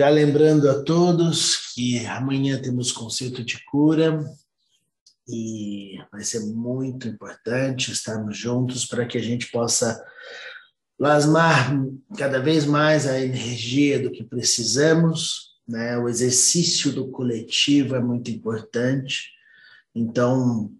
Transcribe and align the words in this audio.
Já 0.00 0.08
lembrando 0.08 0.70
a 0.70 0.82
todos 0.82 1.74
que 1.74 2.06
amanhã 2.06 2.58
temos 2.58 2.90
conceito 2.90 3.44
de 3.44 3.62
cura 3.66 4.24
e 5.28 5.98
vai 6.10 6.24
ser 6.24 6.40
muito 6.40 7.06
importante 7.06 7.92
estarmos 7.92 8.34
juntos 8.34 8.86
para 8.86 9.04
que 9.04 9.18
a 9.18 9.22
gente 9.22 9.50
possa 9.50 10.02
plasmar 10.96 11.78
cada 12.16 12.40
vez 12.40 12.64
mais 12.64 13.06
a 13.06 13.20
energia 13.20 14.02
do 14.02 14.10
que 14.10 14.24
precisamos, 14.24 15.50
né? 15.68 15.98
O 15.98 16.08
exercício 16.08 16.90
do 16.92 17.10
coletivo 17.10 17.94
é 17.94 18.00
muito 18.00 18.30
importante. 18.30 19.32
Então, 19.94 20.72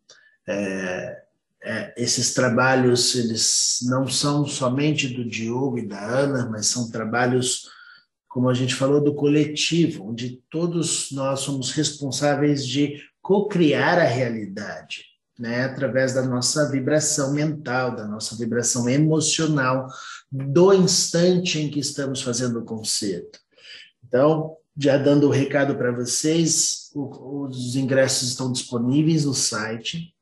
é, 0.49 1.23
é, 1.63 1.95
esses 1.99 2.33
trabalhos 2.33 3.15
eles 3.15 3.81
não 3.83 4.09
são 4.09 4.47
somente 4.47 5.09
do 5.09 5.29
Diogo 5.29 5.77
e 5.77 5.87
da 5.87 6.03
Ana, 6.03 6.49
mas 6.49 6.69
são 6.69 6.91
trabalhos 6.91 7.69
como 8.31 8.49
a 8.49 8.55
gente 8.55 8.77
falou, 8.77 9.03
do 9.03 9.13
coletivo, 9.13 10.09
onde 10.09 10.41
todos 10.49 11.11
nós 11.11 11.41
somos 11.41 11.73
responsáveis 11.73 12.65
de 12.65 13.03
co-criar 13.21 13.99
a 13.99 14.05
realidade, 14.05 15.05
né? 15.37 15.65
através 15.65 16.15
da 16.15 16.23
nossa 16.23 16.71
vibração 16.71 17.35
mental, 17.35 17.95
da 17.97 18.07
nossa 18.07 18.37
vibração 18.37 18.89
emocional, 18.89 19.89
do 20.31 20.73
instante 20.73 21.59
em 21.59 21.69
que 21.69 21.81
estamos 21.81 22.23
fazendo 22.23 22.61
o 22.61 22.65
concerto. 22.65 23.41
Então, 24.07 24.57
já 24.79 24.97
dando 24.97 25.27
o 25.27 25.33
recado 25.33 25.75
para 25.75 25.91
vocês, 25.91 26.89
os 26.95 27.75
ingressos 27.75 28.29
estão 28.29 28.53
disponíveis 28.53 29.25
no 29.25 29.35
site 29.35 30.15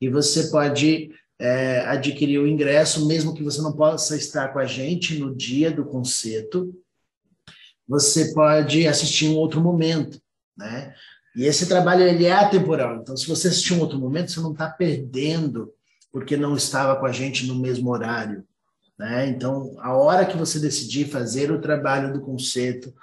e 0.00 0.08
você 0.08 0.50
pode 0.50 1.10
é, 1.36 1.80
adquirir 1.80 2.38
o 2.38 2.46
ingresso, 2.46 3.08
mesmo 3.08 3.34
que 3.34 3.42
você 3.42 3.60
não 3.60 3.72
possa 3.72 4.16
estar 4.16 4.52
com 4.52 4.60
a 4.60 4.66
gente 4.66 5.18
no 5.18 5.34
dia 5.34 5.68
do 5.72 5.84
concerto, 5.84 6.72
você 7.90 8.32
pode 8.32 8.86
assistir 8.86 9.26
um 9.26 9.34
outro 9.34 9.60
momento, 9.60 10.22
né? 10.56 10.94
E 11.34 11.44
esse 11.44 11.66
trabalho 11.66 12.04
ele 12.04 12.24
é 12.24 12.30
atemporal. 12.30 13.00
Então, 13.00 13.16
se 13.16 13.26
você 13.26 13.48
assistir 13.48 13.74
um 13.74 13.80
outro 13.80 13.98
momento, 13.98 14.30
você 14.30 14.38
não 14.38 14.52
está 14.52 14.70
perdendo 14.70 15.72
porque 16.12 16.36
não 16.36 16.54
estava 16.54 16.94
com 17.00 17.06
a 17.06 17.10
gente 17.10 17.46
no 17.46 17.56
mesmo 17.56 17.90
horário, 17.90 18.46
né? 18.96 19.26
Então, 19.26 19.74
a 19.80 19.92
hora 19.92 20.24
que 20.24 20.36
você 20.36 20.60
decidir 20.60 21.08
fazer 21.08 21.50
o 21.50 21.60
trabalho 21.60 22.12
do 22.12 22.20
conceito, 22.20 22.94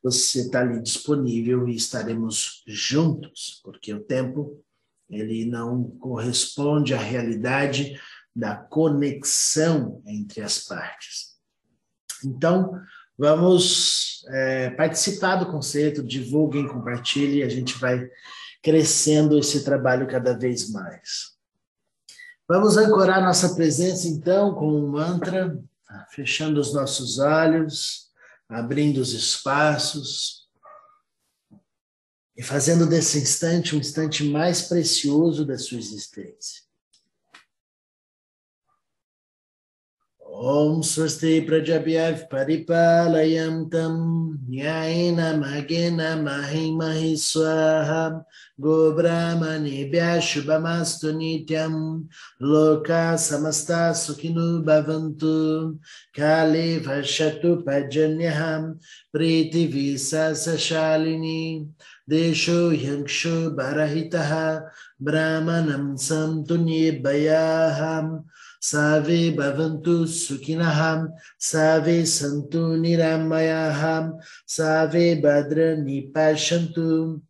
você 0.00 0.42
está 0.42 0.60
ali 0.60 0.80
disponível 0.80 1.68
e 1.68 1.74
estaremos 1.74 2.62
juntos, 2.64 3.60
porque 3.64 3.92
o 3.92 4.04
tempo 4.04 4.62
ele 5.10 5.44
não 5.44 5.82
corresponde 5.98 6.94
à 6.94 6.98
realidade 6.98 8.00
da 8.34 8.54
conexão 8.54 10.00
entre 10.06 10.42
as 10.42 10.60
partes. 10.60 11.32
Então, 12.24 12.80
Vamos 13.22 14.11
é, 14.32 14.70
participar 14.70 15.36
do 15.36 15.46
conceito, 15.46 16.02
divulguem, 16.02 16.66
compartilhem, 16.66 17.42
a 17.42 17.48
gente 17.48 17.78
vai 17.78 18.10
crescendo 18.62 19.38
esse 19.38 19.62
trabalho 19.62 20.08
cada 20.08 20.32
vez 20.32 20.70
mais. 20.70 21.32
Vamos 22.48 22.76
ancorar 22.76 23.22
nossa 23.22 23.54
presença, 23.54 24.08
então, 24.08 24.54
com 24.54 24.68
um 24.72 24.88
mantra, 24.88 25.58
fechando 26.10 26.60
os 26.60 26.72
nossos 26.72 27.18
olhos, 27.18 28.10
abrindo 28.48 28.98
os 28.98 29.12
espaços 29.12 30.48
e 32.36 32.42
fazendo 32.42 32.86
desse 32.86 33.18
instante 33.18 33.76
um 33.76 33.78
instante 33.78 34.24
mais 34.24 34.62
precioso 34.62 35.44
da 35.44 35.58
sua 35.58 35.78
existência. 35.78 36.62
ॐ 40.37 40.81
स्वस्ति 40.85 41.39
प्रजभ्यः 41.47 42.17
परिपालयं 42.31 43.55
तं 43.73 43.93
न्यायेन 44.49 45.19
मगेन 45.39 46.01
महि 46.23 46.65
महि 46.71 47.15
स्वाहा 47.19 48.03
गोब्राह्मणेभ्यः 48.61 50.19
शुभमस्तु 50.27 51.11
नित्यं 51.17 51.73
लोका 52.51 53.01
समस्ता 53.25 53.81
सुखिनो 54.03 54.47
भवन्तु 54.67 55.33
काले 56.19 56.67
वर्षतु 56.87 57.51
पर्जन्यः 57.67 58.41
प्रीतिविशासशालिनी 59.13 60.13
देशो 62.10 62.72
यक्षो 62.72 63.50
बरहितः, 63.50 64.60
ब्राह्मणं 65.02 65.96
सन्तुन्येभ्यः। 65.96 68.18
सर्वे 68.60 69.30
भवन्तु 69.30 70.06
सुखिनः 70.06 71.08
सर्वे 71.40 72.04
सन्तु 72.04 72.76
निरामयाः 72.76 74.12
सर्वे 74.48 75.14
भद्रनि 75.14 76.12
पश्यन्तु 76.16 77.20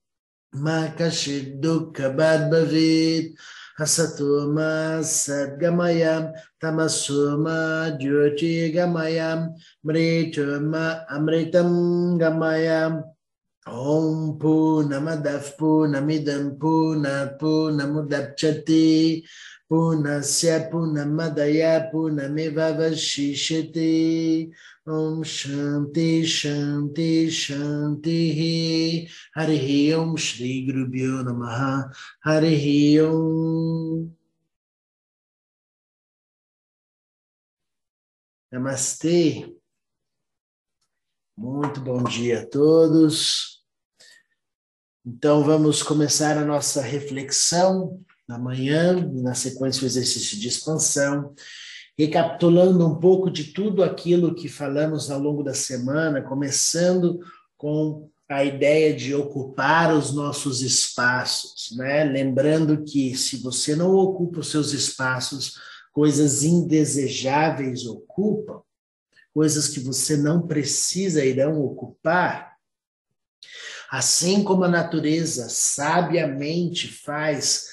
मा 0.57 0.87
कश्चिद्दुःखभाग् 0.87 2.53
भवेत्। 2.53 3.37
हसतो 3.83 4.53
मा 4.53 5.03
सद्गमयं 5.03 6.33
तमसो 6.63 7.39
मा 7.39 7.89
ज्योतिर्गमयं 7.89 9.55
मृचो 9.87 10.61
मा 10.61 10.89
अमृतं 10.89 12.21
गमयम्। 12.21 13.03
Om 13.67 14.39
Purnamadav 14.39 15.57
Purnamidam 15.57 16.59
Purnat 16.59 17.39
Purnamudapchati, 17.39 19.25
Punasya 19.73 20.69
Punamadaya 20.71 21.91
Punamevavashishite 21.91 24.53
Om 24.87 25.25
Shanti 25.25 26.23
Shanti 26.25 27.29
Shanti 27.29 29.09
Hari 29.35 29.95
Om 29.95 30.17
Shri 30.17 30.67
Gurubhyo 30.67 31.23
Namaha 31.25 31.91
Hari 32.23 33.01
Om 33.01 34.13
Namastê. 38.53 39.57
Muito 41.35 41.81
bom 41.81 42.05
dia 42.05 42.43
a 42.43 42.47
todos. 42.47 43.52
Então 45.05 45.43
vamos 45.43 45.83
começar 45.83 46.39
a 46.39 46.45
nossa 46.45 46.81
reflexão 46.81 48.01
na 48.29 48.39
manhã, 48.39 49.05
na 49.13 49.35
sequência 49.35 49.83
o 49.83 49.87
exercício 49.87 50.39
de 50.39 50.47
expansão, 50.47 51.35
recapitulando 51.99 52.87
um 52.87 53.01
pouco 53.01 53.29
de 53.29 53.53
tudo 53.53 53.83
aquilo 53.83 54.33
que 54.33 54.49
falamos 54.49 55.11
ao 55.11 55.19
longo 55.19 55.43
da 55.43 55.55
semana, 55.55 56.23
começando 56.23 57.19
com 57.57 58.09
a 58.29 58.45
ideia 58.45 58.95
de 58.95 59.13
ocupar 59.13 59.93
os 59.93 60.15
nossos 60.15 60.63
espaços, 60.63 61.77
né? 61.77 62.05
Lembrando 62.05 62.85
que 62.85 63.17
se 63.17 63.39
você 63.39 63.75
não 63.75 63.97
ocupa 63.97 64.39
os 64.39 64.53
seus 64.53 64.73
espaços, 64.73 65.59
coisas 65.93 66.45
indesejáveis 66.45 67.87
ocupam, 67.87 68.63
coisas 69.35 69.67
que 69.67 69.81
você 69.81 70.17
não 70.17 70.47
precisa 70.47 71.25
irão 71.25 71.61
ocupar. 71.61 72.53
Assim 73.93 74.43
como 74.43 74.65
a 74.65 74.69
natureza 74.69 75.51
sabiamente 75.51 76.89
faz 76.89 77.67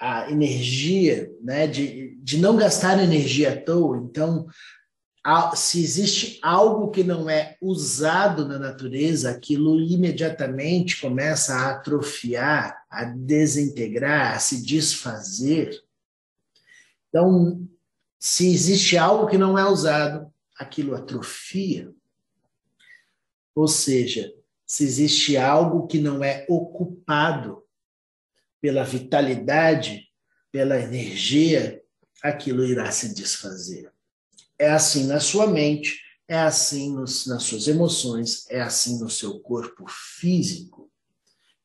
a 0.00 0.30
energia, 0.30 1.30
né, 1.42 1.66
de, 1.66 2.16
de 2.22 2.38
não 2.38 2.56
gastar 2.56 2.98
energia 2.98 3.52
à 3.52 3.56
toa. 3.60 3.98
Então, 3.98 4.46
se 5.54 5.82
existe 5.82 6.38
algo 6.40 6.90
que 6.90 7.04
não 7.04 7.28
é 7.28 7.58
usado 7.60 8.48
na 8.48 8.58
natureza, 8.58 9.30
aquilo 9.30 9.78
imediatamente 9.78 11.02
começa 11.02 11.54
a 11.54 11.72
atrofiar, 11.72 12.86
a 12.90 13.04
desintegrar, 13.04 14.36
a 14.36 14.38
se 14.38 14.64
desfazer. 14.64 15.84
Então, 17.10 17.68
se 18.18 18.50
existe 18.50 18.96
algo 18.96 19.26
que 19.26 19.36
não 19.36 19.58
é 19.58 19.68
usado, 19.68 20.32
aquilo 20.58 20.94
atrofia. 20.94 21.92
Ou 23.54 23.68
seja, 23.68 24.32
se 24.68 24.84
existe 24.84 25.36
algo 25.38 25.86
que 25.86 25.98
não 25.98 26.22
é 26.22 26.44
ocupado, 26.46 27.64
pela 28.60 28.84
vitalidade, 28.84 30.08
pela 30.52 30.78
energia, 30.78 31.80
aquilo 32.22 32.64
irá 32.64 32.90
se 32.90 33.14
desfazer. 33.14 33.90
É 34.58 34.70
assim 34.70 35.06
na 35.06 35.20
sua 35.20 35.46
mente, 35.46 35.98
é 36.26 36.36
assim 36.36 36.94
nos, 36.94 37.26
nas 37.26 37.44
suas 37.44 37.66
emoções, 37.66 38.46
é 38.50 38.60
assim 38.60 38.98
no 38.98 39.08
seu 39.08 39.38
corpo 39.40 39.86
físico. 39.88 40.90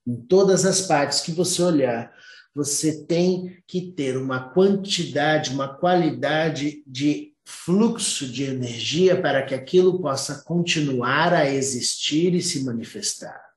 Em 0.05 0.15
todas 0.15 0.65
as 0.65 0.81
partes 0.81 1.21
que 1.21 1.31
você 1.31 1.61
olhar, 1.61 2.13
você 2.55 3.03
tem 3.05 3.61
que 3.67 3.91
ter 3.93 4.15
uma 4.15 4.49
quantidade, 4.53 5.49
uma 5.49 5.75
qualidade 5.75 6.83
de 6.85 7.32
fluxo 7.45 8.27
de 8.27 8.43
energia 8.43 9.21
para 9.21 9.43
que 9.43 9.53
aquilo 9.53 9.99
possa 10.01 10.43
continuar 10.43 11.33
a 11.33 11.49
existir 11.49 12.33
e 12.33 12.41
se 12.41 12.63
manifestar. 12.63 13.53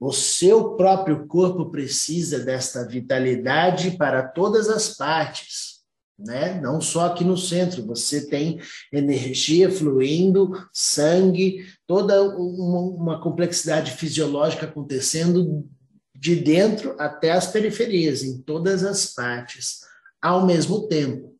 O 0.00 0.12
seu 0.12 0.74
próprio 0.76 1.26
corpo 1.26 1.70
precisa 1.70 2.40
desta 2.40 2.86
vitalidade 2.86 3.92
para 3.92 4.22
todas 4.22 4.68
as 4.68 4.94
partes. 4.96 5.82
né? 6.18 6.60
Não 6.60 6.80
só 6.80 7.06
aqui 7.06 7.24
no 7.24 7.36
centro, 7.36 7.84
você 7.86 8.26
tem 8.26 8.60
energia 8.92 9.70
fluindo, 9.70 10.52
sangue, 10.72 11.66
toda 11.86 12.22
uma, 12.36 12.80
uma 12.80 13.20
complexidade 13.22 13.92
fisiológica 13.92 14.66
acontecendo 14.66 15.66
de 16.14 16.36
dentro 16.36 16.94
até 16.98 17.32
as 17.32 17.48
periferias, 17.48 18.22
em 18.22 18.40
todas 18.42 18.84
as 18.84 19.06
partes, 19.06 19.80
ao 20.22 20.46
mesmo 20.46 20.86
tempo. 20.86 21.33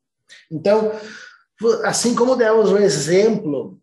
Então, 0.50 0.92
assim 1.84 2.14
como 2.14 2.36
demos 2.36 2.70
o 2.70 2.78
exemplo 2.78 3.80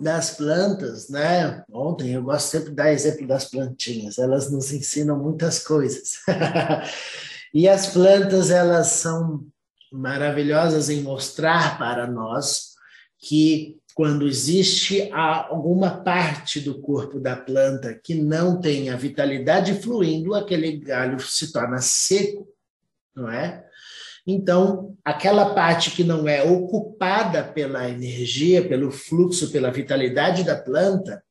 das 0.00 0.30
plantas, 0.30 1.08
né? 1.08 1.64
Ontem 1.70 2.14
eu 2.14 2.22
gosto 2.22 2.48
sempre 2.48 2.70
de 2.70 2.76
dar 2.76 2.92
exemplo 2.92 3.26
das 3.26 3.44
plantinhas, 3.44 4.18
elas 4.18 4.50
nos 4.50 4.72
ensinam 4.72 5.18
muitas 5.18 5.62
coisas. 5.62 6.18
e 7.54 7.68
as 7.68 7.88
plantas, 7.88 8.50
elas 8.50 8.88
são 8.88 9.46
maravilhosas 9.92 10.88
em 10.88 11.02
mostrar 11.02 11.78
para 11.78 12.06
nós 12.06 12.72
que 13.18 13.78
quando 13.94 14.26
existe 14.26 15.10
alguma 15.12 16.02
parte 16.02 16.58
do 16.60 16.80
corpo 16.80 17.20
da 17.20 17.36
planta 17.36 17.94
que 17.94 18.14
não 18.14 18.58
tem 18.58 18.88
a 18.88 18.96
vitalidade 18.96 19.74
fluindo, 19.74 20.34
aquele 20.34 20.78
galho 20.78 21.20
se 21.20 21.52
torna 21.52 21.78
seco, 21.78 22.48
não 23.14 23.30
é? 23.30 23.66
Então, 24.26 24.96
aquela 25.04 25.54
parte 25.54 25.90
que 25.90 26.04
não 26.04 26.28
é 26.28 26.42
ocupada 26.42 27.42
pela 27.42 27.88
energia, 27.88 28.66
pelo 28.66 28.90
fluxo, 28.90 29.50
pela 29.50 29.70
vitalidade 29.70 30.44
da 30.44 30.56
planta, 30.56 31.22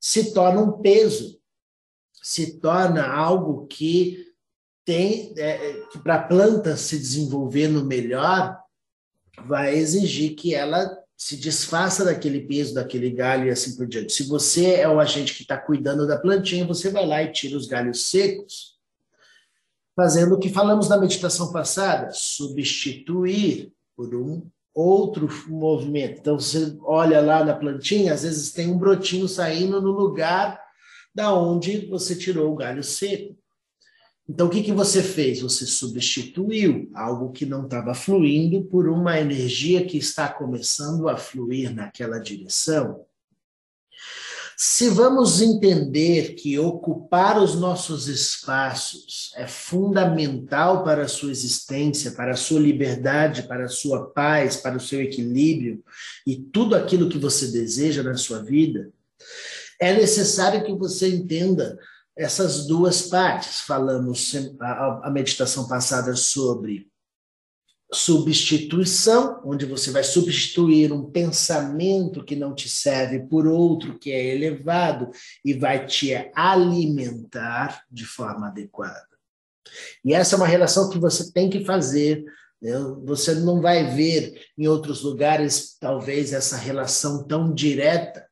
se 0.00 0.34
torna 0.34 0.60
um 0.60 0.82
peso, 0.82 1.40
se 2.22 2.58
torna 2.60 3.06
algo 3.06 3.66
que 3.66 4.26
tem 4.84 5.32
é, 5.38 5.70
é 5.70 5.86
para 6.02 6.16
a 6.16 6.22
planta 6.22 6.76
se 6.76 6.98
desenvolver 6.98 7.68
no 7.68 7.84
melhor, 7.84 8.58
vai 9.46 9.74
exigir 9.74 10.34
que 10.34 10.54
ela 10.54 10.98
se 11.16 11.36
desfaça 11.36 12.04
daquele 12.04 12.40
peso, 12.40 12.74
daquele 12.74 13.10
galho 13.10 13.46
e 13.46 13.50
assim 13.50 13.76
por 13.76 13.86
diante. 13.86 14.12
Se 14.12 14.24
você 14.24 14.74
é 14.74 14.88
o 14.88 14.98
agente 14.98 15.34
que 15.34 15.42
está 15.42 15.56
cuidando 15.56 16.06
da 16.06 16.18
plantinha, 16.18 16.66
você 16.66 16.90
vai 16.90 17.06
lá 17.06 17.22
e 17.22 17.30
tira 17.30 17.56
os 17.56 17.66
galhos 17.66 18.06
secos, 18.10 18.71
fazendo 19.94 20.34
o 20.34 20.38
que 20.38 20.48
falamos 20.48 20.88
na 20.88 20.98
meditação 20.98 21.52
passada, 21.52 22.10
substituir 22.12 23.72
por 23.96 24.14
um 24.14 24.46
outro 24.74 25.28
movimento. 25.48 26.20
Então 26.20 26.38
você 26.38 26.76
olha 26.82 27.20
lá 27.20 27.44
na 27.44 27.54
plantinha, 27.54 28.14
às 28.14 28.22
vezes 28.22 28.52
tem 28.52 28.70
um 28.70 28.78
brotinho 28.78 29.28
saindo 29.28 29.80
no 29.80 29.90
lugar 29.90 30.60
da 31.14 31.32
onde 31.34 31.86
você 31.86 32.16
tirou 32.16 32.52
o 32.52 32.56
galho 32.56 32.82
seco. 32.82 33.36
Então, 34.28 34.46
o 34.46 34.50
que, 34.50 34.62
que 34.62 34.72
você 34.72 35.02
fez? 35.02 35.42
Você 35.42 35.66
substituiu 35.66 36.90
algo 36.94 37.32
que 37.32 37.44
não 37.44 37.64
estava 37.64 37.92
fluindo 37.92 38.64
por 38.64 38.88
uma 38.88 39.18
energia 39.18 39.84
que 39.84 39.98
está 39.98 40.28
começando 40.28 41.08
a 41.08 41.16
fluir 41.16 41.74
naquela 41.74 42.18
direção. 42.18 43.04
Se 44.64 44.88
vamos 44.88 45.42
entender 45.42 46.36
que 46.36 46.56
ocupar 46.56 47.36
os 47.36 47.56
nossos 47.56 48.06
espaços 48.06 49.32
é 49.34 49.44
fundamental 49.44 50.84
para 50.84 51.02
a 51.02 51.08
sua 51.08 51.32
existência, 51.32 52.12
para 52.12 52.30
a 52.30 52.36
sua 52.36 52.60
liberdade, 52.60 53.42
para 53.42 53.64
a 53.64 53.68
sua 53.68 54.10
paz, 54.10 54.54
para 54.54 54.76
o 54.76 54.80
seu 54.80 55.02
equilíbrio 55.02 55.82
e 56.24 56.36
tudo 56.36 56.76
aquilo 56.76 57.08
que 57.08 57.18
você 57.18 57.48
deseja 57.48 58.04
na 58.04 58.16
sua 58.16 58.40
vida, 58.40 58.88
é 59.80 59.94
necessário 59.94 60.64
que 60.64 60.72
você 60.72 61.08
entenda 61.08 61.76
essas 62.16 62.64
duas 62.64 63.02
partes. 63.02 63.62
Falamos 63.62 64.32
a, 64.60 65.10
meditação 65.10 65.66
passada 65.66 66.14
sobre 66.14 66.86
substituição, 67.92 69.40
onde 69.44 69.66
você 69.66 69.90
vai 69.90 70.02
substituir 70.02 70.92
um 70.92 71.10
pensamento 71.10 72.24
que 72.24 72.34
não 72.34 72.54
te 72.54 72.68
serve 72.68 73.20
por 73.20 73.46
outro 73.46 73.98
que 73.98 74.10
é 74.10 74.34
elevado 74.34 75.10
e 75.44 75.52
vai 75.52 75.86
te 75.86 76.14
alimentar 76.34 77.84
de 77.90 78.06
forma 78.06 78.48
adequada. 78.48 79.06
E 80.04 80.14
essa 80.14 80.34
é 80.34 80.38
uma 80.38 80.46
relação 80.46 80.88
que 80.88 80.98
você 80.98 81.30
tem 81.32 81.50
que 81.50 81.64
fazer. 81.64 82.24
Né? 82.60 82.72
Você 83.04 83.34
não 83.34 83.60
vai 83.60 83.94
ver 83.94 84.40
em 84.56 84.66
outros 84.66 85.02
lugares, 85.02 85.76
talvez, 85.78 86.32
essa 86.32 86.56
relação 86.56 87.24
tão 87.24 87.52
direta, 87.52 88.26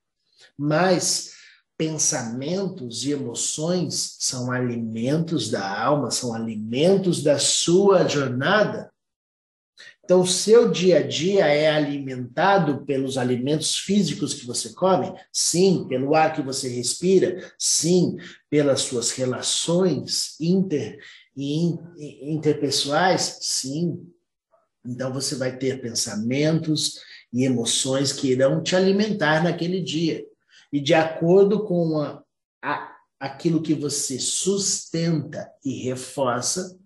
mas 0.56 1.32
pensamentos 1.76 3.04
e 3.04 3.12
emoções 3.12 4.16
são 4.18 4.52
alimentos 4.52 5.50
da 5.50 5.82
alma, 5.82 6.10
são 6.10 6.34
alimentos 6.34 7.22
da 7.22 7.38
sua 7.38 8.06
jornada. 8.06 8.89
Então, 10.10 10.22
o 10.22 10.26
seu 10.26 10.68
dia 10.68 10.98
a 10.98 11.02
dia 11.06 11.46
é 11.46 11.70
alimentado 11.70 12.84
pelos 12.84 13.16
alimentos 13.16 13.76
físicos 13.76 14.34
que 14.34 14.44
você 14.44 14.72
come? 14.72 15.14
Sim. 15.32 15.86
Pelo 15.88 16.16
ar 16.16 16.32
que 16.32 16.42
você 16.42 16.68
respira? 16.68 17.48
Sim. 17.56 18.16
Pelas 18.50 18.80
suas 18.80 19.12
relações 19.12 20.34
inter 20.40 20.98
e 21.36 21.78
interpessoais? 22.22 23.38
Sim. 23.40 24.04
Então, 24.84 25.12
você 25.12 25.36
vai 25.36 25.56
ter 25.56 25.80
pensamentos 25.80 26.98
e 27.32 27.44
emoções 27.44 28.12
que 28.12 28.32
irão 28.32 28.60
te 28.60 28.74
alimentar 28.74 29.44
naquele 29.44 29.80
dia 29.80 30.26
e 30.72 30.80
de 30.80 30.92
acordo 30.92 31.62
com 31.62 32.00
a, 32.00 32.20
a, 32.60 32.96
aquilo 33.20 33.62
que 33.62 33.74
você 33.74 34.18
sustenta 34.18 35.48
e 35.64 35.84
reforça 35.84 36.76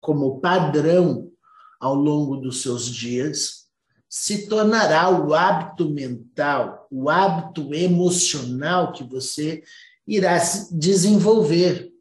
como 0.00 0.40
padrão 0.40 1.30
ao 1.78 1.94
longo 1.94 2.36
dos 2.36 2.62
seus 2.62 2.86
dias, 2.86 3.68
se 4.08 4.48
tornará 4.48 5.10
o 5.10 5.34
hábito 5.34 5.88
mental, 5.90 6.86
o 6.90 7.10
hábito 7.10 7.74
emocional 7.74 8.92
que 8.92 9.04
você 9.04 9.62
irá 10.06 10.38
desenvolver. 10.72 11.92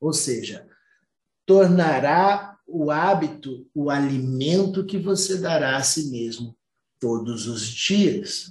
Ou 0.00 0.12
seja, 0.12 0.66
tornará 1.46 2.58
o 2.66 2.90
hábito 2.90 3.66
o 3.74 3.88
alimento 3.90 4.84
que 4.84 4.98
você 4.98 5.38
dará 5.38 5.76
a 5.76 5.82
si 5.82 6.10
mesmo 6.10 6.56
todos 7.00 7.46
os 7.46 7.66
dias. 7.66 8.50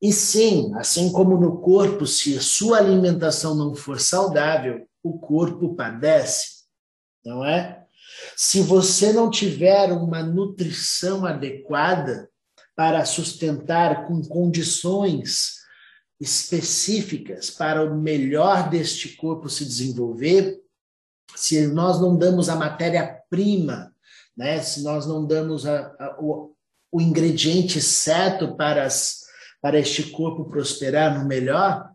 E 0.00 0.12
sim, 0.12 0.72
assim 0.74 1.10
como 1.12 1.38
no 1.38 1.60
corpo, 1.60 2.06
se 2.06 2.36
a 2.36 2.40
sua 2.40 2.78
alimentação 2.78 3.54
não 3.54 3.74
for 3.74 4.00
saudável, 4.00 4.86
o 5.02 5.18
corpo 5.18 5.74
padece, 5.74 6.64
não 7.24 7.44
é? 7.44 7.75
Se 8.36 8.60
você 8.60 9.14
não 9.14 9.30
tiver 9.30 9.90
uma 9.92 10.22
nutrição 10.22 11.24
adequada 11.24 12.28
para 12.76 13.02
sustentar 13.06 14.06
com 14.06 14.20
condições 14.22 15.56
específicas 16.20 17.48
para 17.48 17.82
o 17.82 17.96
melhor 17.96 18.68
deste 18.68 19.16
corpo 19.16 19.48
se 19.48 19.64
desenvolver, 19.64 20.60
se 21.34 21.66
nós 21.66 21.98
não 21.98 22.16
damos 22.16 22.50
a 22.50 22.56
matéria-prima, 22.56 23.94
né? 24.36 24.60
se 24.60 24.82
nós 24.82 25.06
não 25.06 25.24
damos 25.24 25.66
a, 25.66 25.94
a, 25.98 26.16
o, 26.20 26.54
o 26.92 27.00
ingrediente 27.00 27.80
certo 27.80 28.54
para 28.54 28.84
as 28.84 29.24
para 29.60 29.80
este 29.80 30.10
corpo 30.10 30.44
prosperar 30.44 31.18
no 31.18 31.26
melhor, 31.26 31.90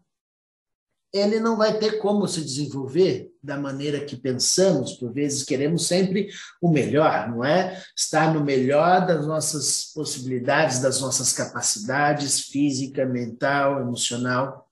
ele 1.14 1.40
não 1.40 1.58
vai 1.58 1.78
ter 1.78 2.00
como 2.00 2.28
se 2.28 2.42
desenvolver 2.42 3.32
da 3.44 3.58
maneira 3.58 4.06
que 4.06 4.16
pensamos. 4.16 4.94
Por 4.94 5.12
vezes 5.12 5.44
queremos 5.44 5.86
sempre 5.86 6.30
o 6.62 6.70
melhor, 6.70 7.30
não 7.30 7.44
é? 7.44 7.84
Estar 7.96 8.34
no 8.34 8.44
melhor 8.44 9.06
das 9.06 9.28
nossas 9.28 9.92
possibilidades, 9.94 10.80
das 10.80 11.02
nossas 11.02 11.34
capacidades 11.34 12.42
física, 12.42 13.06
mental, 13.06 13.82
emocional. 13.82 14.70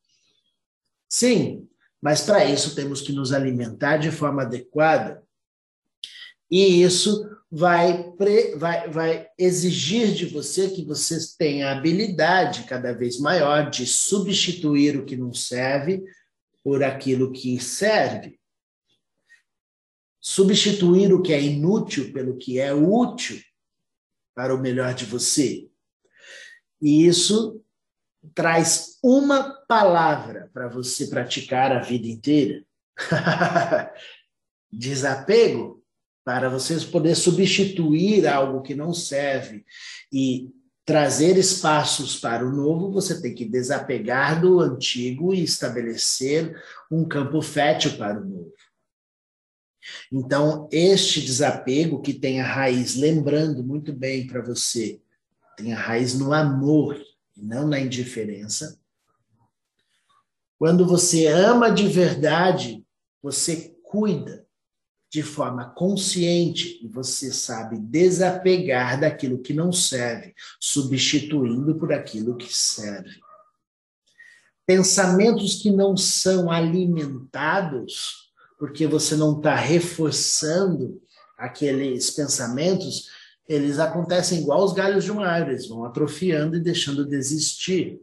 Sim, 1.10 1.68
mas 2.02 2.22
para 2.22 2.46
isso 2.46 2.74
temos 2.74 3.02
que 3.02 3.12
nos 3.12 3.34
alimentar 3.34 3.98
de 3.98 4.10
forma 4.10 4.44
adequada. 4.44 5.22
E 6.50 6.82
isso 6.82 7.30
vai, 7.52 8.14
vai, 8.56 8.90
vai 8.90 9.28
exigir 9.38 10.14
de 10.14 10.26
você 10.28 10.70
que 10.70 10.86
você 10.86 11.18
tenha 11.38 11.72
habilidade 11.72 12.64
cada 12.64 12.94
vez 12.94 13.20
maior 13.20 13.70
de 13.70 13.86
substituir 13.86 14.98
o 14.98 15.06
que 15.06 15.18
não 15.18 15.34
serve 15.34 16.02
por 16.64 16.84
aquilo 16.84 17.32
que 17.32 17.60
serve. 17.60 18.40
Substituir 20.20 21.14
o 21.14 21.22
que 21.22 21.34
é 21.34 21.42
inútil 21.42 22.12
pelo 22.12 22.38
que 22.38 22.60
é 22.60 22.74
útil 22.74 23.42
para 24.36 24.54
o 24.54 24.60
melhor 24.60 24.94
de 24.94 25.06
você. 25.06 25.70
E 26.82 27.06
isso 27.06 27.64
traz 28.34 28.98
uma 29.04 29.54
palavra 29.68 30.50
para 30.54 30.68
você 30.68 31.08
praticar 31.08 31.72
a 31.72 31.80
vida 31.80 32.08
inteira. 32.08 32.64
Desapego 34.72 35.84
para 36.24 36.50
vocês 36.50 36.84
poder 36.84 37.16
substituir 37.16 38.28
algo 38.28 38.62
que 38.62 38.76
não 38.76 38.94
serve 38.94 39.66
e 40.12 40.50
trazer 40.90 41.38
espaços 41.38 42.20
para 42.20 42.44
o 42.44 42.52
novo, 42.52 42.92
você 42.92 43.22
tem 43.22 43.36
que 43.36 43.46
desapegar 43.46 44.42
do 44.42 44.60
antigo 44.60 45.36
e 45.36 45.44
estabelecer 45.44 46.60
um 46.90 47.08
campo 47.08 47.44
fértil 47.44 47.96
para 47.96 48.20
o 48.20 48.26
novo. 48.26 48.52
Então, 50.12 50.68
este 50.72 51.22
desapego 51.22 52.02
que 52.02 52.12
tem 52.12 52.42
a 52.42 52.48
raiz, 52.48 52.96
lembrando 52.96 53.64
muito 53.64 53.94
bem 53.94 54.26
para 54.26 54.42
você, 54.42 55.00
tem 55.56 55.74
a 55.74 55.80
raiz 55.80 56.18
no 56.18 56.34
amor 56.34 57.00
e 57.38 57.44
não 57.44 57.68
na 57.68 57.80
indiferença. 57.80 58.80
Quando 60.58 60.88
você 60.88 61.28
ama 61.28 61.70
de 61.70 61.88
verdade, 61.88 62.84
você 63.22 63.78
cuida 63.84 64.44
de 65.12 65.24
forma 65.24 65.66
consciente 65.72 66.80
e 66.84 66.88
você 66.88 67.32
sabe 67.32 67.80
desapegar 67.80 69.00
daquilo 69.00 69.40
que 69.40 69.54
não 69.54 69.72
serve, 69.72 70.36
substituindo 70.60 71.76
por 71.76 71.92
aquilo 71.92 72.38
que 72.38 72.56
serve. 72.56 73.20
Pensamentos 74.68 75.56
que 75.56 75.72
não 75.72 75.98
são 75.98 76.52
alimentados, 76.52 78.32
porque 78.60 78.86
você 78.86 79.16
não 79.16 79.38
está 79.38 79.56
reforçando 79.56 81.02
aqueles 81.36 82.12
pensamentos, 82.12 83.10
eles 83.48 83.80
acontecem 83.80 84.42
igual 84.42 84.64
os 84.64 84.74
galhos 84.74 85.04
de 85.04 85.12
uma 85.12 85.26
árvore, 85.26 85.54
eles 85.54 85.68
vão 85.68 85.86
atrofiando 85.86 86.56
e 86.56 86.60
deixando 86.60 87.04
de 87.04 87.16
existir. 87.16 88.00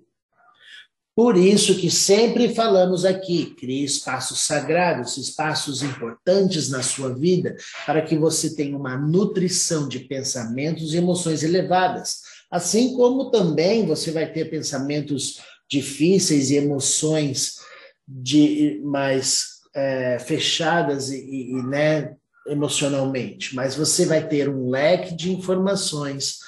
Por 1.16 1.38
isso 1.38 1.78
que 1.78 1.90
sempre 1.90 2.54
falamos 2.54 3.06
aqui, 3.06 3.54
crie 3.58 3.82
espaços 3.82 4.40
sagrados, 4.40 5.16
espaços 5.16 5.82
importantes 5.82 6.68
na 6.68 6.82
sua 6.82 7.14
vida, 7.14 7.56
para 7.86 8.02
que 8.02 8.18
você 8.18 8.54
tenha 8.54 8.76
uma 8.76 8.98
nutrição 8.98 9.88
de 9.88 10.00
pensamentos 10.00 10.92
e 10.92 10.98
emoções 10.98 11.42
elevadas. 11.42 12.20
Assim 12.50 12.94
como 12.94 13.30
também 13.30 13.86
você 13.86 14.10
vai 14.10 14.30
ter 14.30 14.50
pensamentos 14.50 15.40
difíceis 15.66 16.50
e 16.50 16.56
emoções 16.56 17.60
de 18.06 18.82
mais 18.84 19.62
é, 19.74 20.18
fechadas 20.18 21.10
e, 21.10 21.50
e 21.50 21.62
né, 21.62 22.14
emocionalmente, 22.46 23.54
mas 23.54 23.74
você 23.74 24.04
vai 24.04 24.28
ter 24.28 24.50
um 24.50 24.68
leque 24.68 25.16
de 25.16 25.32
informações, 25.32 26.40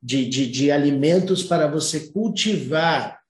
de, 0.00 0.28
de, 0.28 0.46
de 0.46 0.70
alimentos 0.70 1.42
para 1.42 1.66
você 1.66 1.98
cultivar 2.12 3.21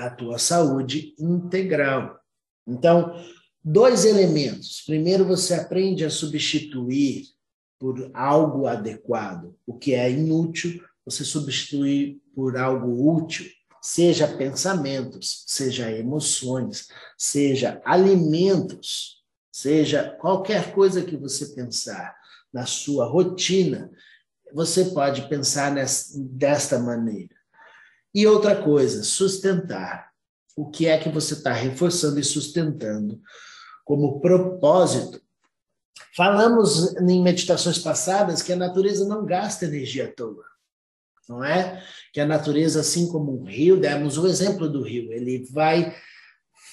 a 0.00 0.10
tua 0.10 0.38
saúde 0.38 1.14
integral. 1.18 2.18
Então, 2.66 3.14
dois 3.62 4.04
elementos. 4.04 4.82
Primeiro, 4.86 5.24
você 5.24 5.54
aprende 5.54 6.04
a 6.04 6.10
substituir 6.10 7.24
por 7.78 8.10
algo 8.14 8.66
adequado. 8.66 9.54
O 9.66 9.74
que 9.74 9.94
é 9.94 10.10
inútil, 10.10 10.82
você 11.04 11.24
substitui 11.24 12.20
por 12.34 12.56
algo 12.56 13.14
útil. 13.16 13.46
Seja 13.82 14.28
pensamentos, 14.28 15.44
seja 15.46 15.90
emoções, 15.90 16.88
seja 17.16 17.80
alimentos, 17.84 19.22
seja 19.50 20.10
qualquer 20.20 20.74
coisa 20.74 21.02
que 21.02 21.16
você 21.16 21.46
pensar 21.54 22.14
na 22.52 22.66
sua 22.66 23.06
rotina, 23.06 23.90
você 24.52 24.86
pode 24.86 25.28
pensar 25.28 25.72
nessa, 25.72 26.18
desta 26.18 26.78
maneira. 26.78 27.39
E 28.14 28.26
outra 28.26 28.60
coisa, 28.60 29.02
sustentar. 29.02 30.10
O 30.56 30.68
que 30.68 30.86
é 30.86 30.98
que 30.98 31.08
você 31.08 31.34
está 31.34 31.52
reforçando 31.52 32.18
e 32.18 32.24
sustentando 32.24 33.20
como 33.84 34.20
propósito? 34.20 35.20
Falamos 36.16 36.94
em 36.96 37.22
meditações 37.22 37.78
passadas 37.78 38.42
que 38.42 38.52
a 38.52 38.56
natureza 38.56 39.06
não 39.06 39.24
gasta 39.24 39.64
energia 39.64 40.06
à 40.06 40.12
toa, 40.12 40.44
não 41.28 41.44
é? 41.44 41.82
Que 42.12 42.20
a 42.20 42.26
natureza, 42.26 42.80
assim 42.80 43.08
como 43.08 43.40
um 43.40 43.44
rio, 43.44 43.80
demos 43.80 44.18
o 44.18 44.26
exemplo 44.26 44.68
do 44.68 44.82
rio, 44.82 45.12
ele 45.12 45.46
vai 45.52 45.94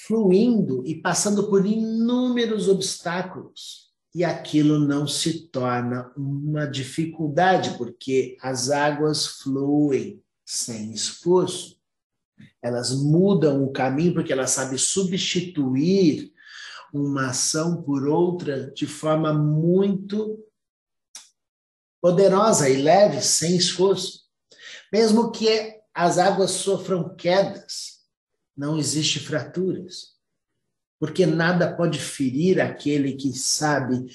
fluindo 0.07 0.83
e 0.85 0.95
passando 0.95 1.49
por 1.49 1.65
inúmeros 1.65 2.67
obstáculos. 2.67 3.87
E 4.15 4.23
aquilo 4.23 4.79
não 4.79 5.05
se 5.05 5.47
torna 5.49 6.11
uma 6.17 6.65
dificuldade, 6.65 7.77
porque 7.77 8.37
as 8.41 8.71
águas 8.71 9.27
fluem 9.27 10.23
sem 10.47 10.93
esforço. 10.93 11.77
Elas 12.61 12.93
mudam 12.93 13.65
o 13.65 13.71
caminho 13.73 14.13
porque 14.13 14.31
elas 14.31 14.51
sabem 14.51 14.77
substituir 14.77 16.31
uma 16.93 17.31
ação 17.31 17.83
por 17.83 18.07
outra 18.07 18.71
de 18.71 18.87
forma 18.87 19.33
muito 19.33 20.41
poderosa 21.99 22.69
e 22.69 22.81
leve, 22.81 23.21
sem 23.21 23.57
esforço. 23.57 24.25
Mesmo 24.91 25.31
que 25.31 25.81
as 25.93 26.17
águas 26.17 26.51
sofram 26.51 27.13
quedas, 27.13 28.03
não 28.55 28.77
existe 28.77 29.19
fraturas, 29.19 30.13
porque 30.97 31.25
nada 31.25 31.75
pode 31.75 31.99
ferir 31.99 32.61
aquele 32.61 33.17
que 33.17 33.33
sabe 33.33 34.05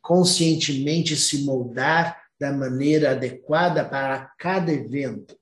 conscientemente 0.00 1.16
se 1.16 1.42
moldar 1.44 2.23
da 2.44 2.52
maneira 2.52 3.12
adequada 3.12 3.82
para 3.88 4.30
cada 4.38 4.70
evento. 4.70 5.34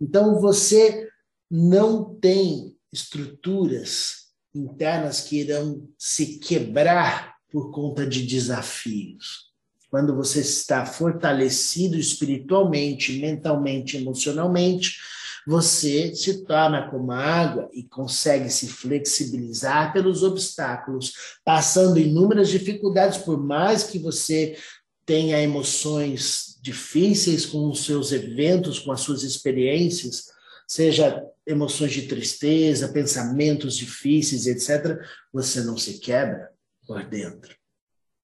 Então, 0.00 0.40
você 0.40 1.08
não 1.50 2.14
tem 2.14 2.76
estruturas 2.92 4.28
internas 4.54 5.22
que 5.22 5.40
irão 5.40 5.88
se 5.98 6.38
quebrar 6.38 7.34
por 7.50 7.72
conta 7.72 8.06
de 8.06 8.24
desafios. 8.24 9.50
Quando 9.90 10.14
você 10.14 10.40
está 10.40 10.86
fortalecido 10.86 11.96
espiritualmente, 11.96 13.18
mentalmente, 13.18 13.96
emocionalmente, 13.96 14.96
você 15.44 16.14
se 16.14 16.44
torna 16.44 16.88
como 16.88 17.10
água 17.10 17.68
e 17.72 17.82
consegue 17.82 18.48
se 18.48 18.68
flexibilizar 18.68 19.92
pelos 19.92 20.22
obstáculos, 20.22 21.12
passando 21.44 21.98
inúmeras 21.98 22.48
dificuldades, 22.48 23.18
por 23.18 23.42
mais 23.42 23.82
que 23.82 23.98
você 23.98 24.56
tenha 25.04 25.40
emoções 25.40 26.58
difíceis 26.62 27.44
com 27.44 27.68
os 27.70 27.84
seus 27.84 28.12
eventos, 28.12 28.78
com 28.78 28.92
as 28.92 29.00
suas 29.00 29.22
experiências, 29.22 30.26
seja 30.66 31.22
emoções 31.46 31.92
de 31.92 32.02
tristeza, 32.02 32.92
pensamentos 32.92 33.76
difíceis, 33.76 34.46
etc., 34.46 34.98
você 35.32 35.60
não 35.62 35.76
se 35.76 35.98
quebra 35.98 36.50
por 36.86 37.04
dentro. 37.04 37.54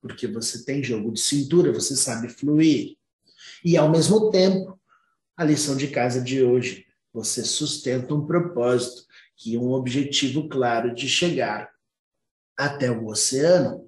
Porque 0.00 0.26
você 0.26 0.64
tem 0.64 0.82
jogo 0.82 1.12
de 1.12 1.20
cintura, 1.20 1.73
você 1.73 1.97
sabe 1.97 2.28
fluir. 2.28 2.97
E, 3.64 3.76
ao 3.76 3.90
mesmo 3.90 4.30
tempo, 4.30 4.80
a 5.37 5.44
lição 5.44 5.76
de 5.76 5.88
casa 5.88 6.20
de 6.20 6.42
hoje, 6.42 6.87
você 7.12 7.44
sustenta 7.44 8.14
um 8.14 8.26
propósito, 8.26 9.06
que 9.37 9.56
um 9.56 9.73
objetivo 9.73 10.49
claro 10.49 10.94
de 10.94 11.08
chegar 11.08 11.70
até 12.56 12.90
o 12.90 13.06
oceano. 13.06 13.88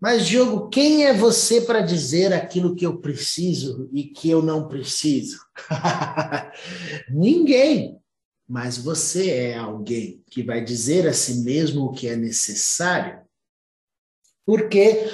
Mas, 0.00 0.26
Diogo, 0.26 0.70
quem 0.70 1.04
é 1.04 1.12
você 1.12 1.60
para 1.60 1.82
dizer 1.82 2.32
aquilo 2.32 2.74
que 2.74 2.86
eu 2.86 2.98
preciso 2.98 3.88
e 3.92 4.04
que 4.04 4.30
eu 4.30 4.40
não 4.40 4.66
preciso? 4.66 5.38
Ninguém. 7.10 8.00
Mas 8.48 8.78
você 8.78 9.30
é 9.30 9.58
alguém 9.58 10.24
que 10.28 10.42
vai 10.42 10.64
dizer 10.64 11.06
a 11.06 11.12
si 11.12 11.42
mesmo 11.42 11.84
o 11.84 11.92
que 11.92 12.08
é 12.08 12.16
necessário. 12.16 13.20
Porque 14.44 15.08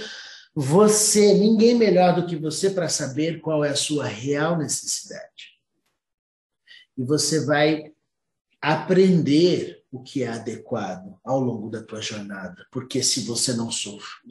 você, 0.54 1.34
ninguém 1.34 1.74
melhor 1.74 2.14
do 2.14 2.26
que 2.26 2.34
você 2.34 2.70
para 2.70 2.88
saber 2.88 3.42
qual 3.42 3.62
é 3.62 3.68
a 3.68 3.76
sua 3.76 4.06
real 4.06 4.56
necessidade. 4.56 5.60
E 6.96 7.04
você 7.04 7.44
vai 7.44 7.92
aprender 8.62 9.75
o 9.90 10.02
que 10.02 10.22
é 10.22 10.28
adequado 10.28 11.18
ao 11.24 11.40
longo 11.40 11.70
da 11.70 11.82
tua 11.82 12.00
jornada, 12.00 12.66
porque 12.70 13.02
se 13.02 13.20
você 13.20 13.52
não, 13.52 13.70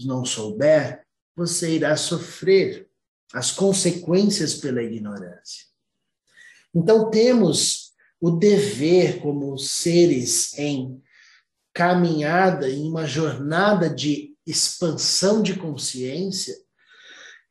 não 0.04 0.26
souber, 0.26 1.06
você 1.36 1.76
irá 1.76 1.96
sofrer 1.96 2.88
as 3.34 3.52
consequências 3.52 4.56
pela 4.56 4.84
ignorância. 4.84 5.66
Então, 6.74 7.10
temos 7.10 7.94
o 8.20 8.32
dever, 8.32 9.22
como 9.22 9.58
seres 9.58 10.58
em 10.58 11.02
caminhada, 11.74 12.70
em 12.70 12.88
uma 12.88 13.06
jornada 13.06 13.90
de 13.90 14.36
expansão 14.46 15.42
de 15.42 15.56
consciência, 15.56 16.56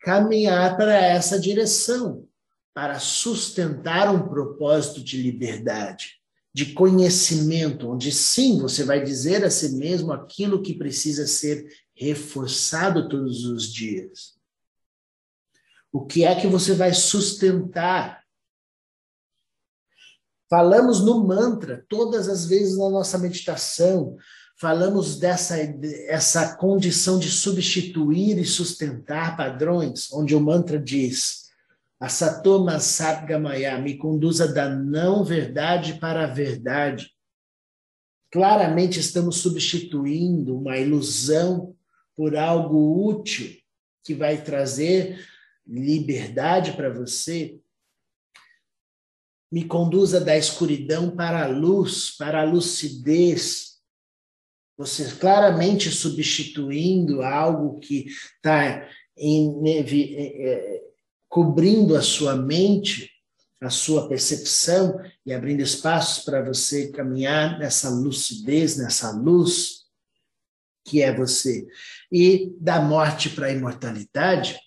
caminhar 0.00 0.76
para 0.76 0.94
essa 0.94 1.38
direção, 1.38 2.26
para 2.72 2.98
sustentar 2.98 4.14
um 4.14 4.28
propósito 4.28 5.02
de 5.02 5.20
liberdade 5.20 6.23
de 6.54 6.72
conhecimento, 6.72 7.90
onde 7.90 8.12
sim 8.12 8.60
você 8.60 8.84
vai 8.84 9.02
dizer 9.02 9.44
a 9.44 9.50
si 9.50 9.74
mesmo 9.74 10.12
aquilo 10.12 10.62
que 10.62 10.78
precisa 10.78 11.26
ser 11.26 11.66
reforçado 11.92 13.08
todos 13.08 13.44
os 13.44 13.72
dias. 13.72 14.34
O 15.92 16.06
que 16.06 16.24
é 16.24 16.40
que 16.40 16.46
você 16.46 16.72
vai 16.72 16.94
sustentar? 16.94 18.22
Falamos 20.48 21.00
no 21.00 21.26
mantra 21.26 21.84
todas 21.88 22.28
as 22.28 22.46
vezes 22.46 22.78
na 22.78 22.88
nossa 22.88 23.18
meditação, 23.18 24.16
falamos 24.56 25.18
dessa 25.18 25.56
essa 26.06 26.56
condição 26.56 27.18
de 27.18 27.30
substituir 27.30 28.38
e 28.38 28.44
sustentar 28.44 29.36
padrões, 29.36 30.12
onde 30.12 30.36
o 30.36 30.40
mantra 30.40 30.78
diz: 30.78 31.43
a 32.04 32.08
Satoma 32.10 32.78
Satgamaya 32.80 33.78
me 33.78 33.96
conduza 33.96 34.46
da 34.52 34.68
não 34.68 35.24
verdade 35.24 35.94
para 35.94 36.24
a 36.24 36.26
verdade. 36.26 37.10
claramente 38.30 39.00
estamos 39.00 39.38
substituindo 39.38 40.54
uma 40.58 40.76
ilusão 40.76 41.74
por 42.14 42.36
algo 42.36 43.08
útil 43.08 43.56
que 44.04 44.12
vai 44.12 44.42
trazer 44.42 45.18
liberdade 45.66 46.72
para 46.72 46.92
você, 46.92 47.58
me 49.50 49.64
conduza 49.64 50.20
da 50.20 50.36
escuridão 50.36 51.10
para 51.10 51.44
a 51.44 51.48
luz, 51.48 52.10
para 52.18 52.42
a 52.42 52.44
lucidez. 52.44 53.78
Você 54.76 55.10
claramente 55.16 55.90
substituindo 55.90 57.22
algo 57.22 57.78
que 57.80 58.08
está 58.36 58.86
é, 59.16 60.84
cobrindo 61.34 61.96
a 61.96 62.00
sua 62.00 62.36
mente, 62.36 63.10
a 63.60 63.68
sua 63.68 64.08
percepção 64.08 65.00
e 65.26 65.32
abrindo 65.32 65.62
espaços 65.62 66.24
para 66.24 66.40
você 66.40 66.92
caminhar 66.92 67.58
nessa 67.58 67.90
lucidez, 67.90 68.76
nessa 68.76 69.10
luz 69.10 69.80
que 70.84 71.02
é 71.02 71.12
você. 71.12 71.66
E 72.12 72.54
da 72.60 72.80
morte 72.80 73.30
para 73.30 73.46
a 73.46 73.50
imortalidade, 73.50 74.60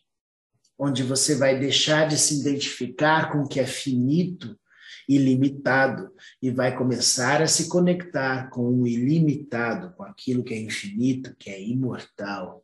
onde 0.78 1.04
você 1.04 1.36
vai 1.36 1.58
deixar 1.58 2.06
de 2.06 2.18
se 2.18 2.42
identificar 2.42 3.32
com 3.32 3.44
o 3.44 3.48
que 3.48 3.62
é 3.62 3.66
finito 3.66 4.60
ilimitado 5.08 6.14
e 6.42 6.52
vai 6.52 6.76
começar 6.76 7.42
a 7.42 7.48
se 7.48 7.70
conectar 7.70 8.50
com 8.50 8.82
o 8.82 8.86
ilimitado, 8.86 9.96
com 9.96 10.04
aquilo 10.04 10.44
que 10.44 10.54
é 10.54 10.60
infinito, 10.60 11.34
que 11.38 11.50
é 11.50 11.62
imortal. 11.62 12.62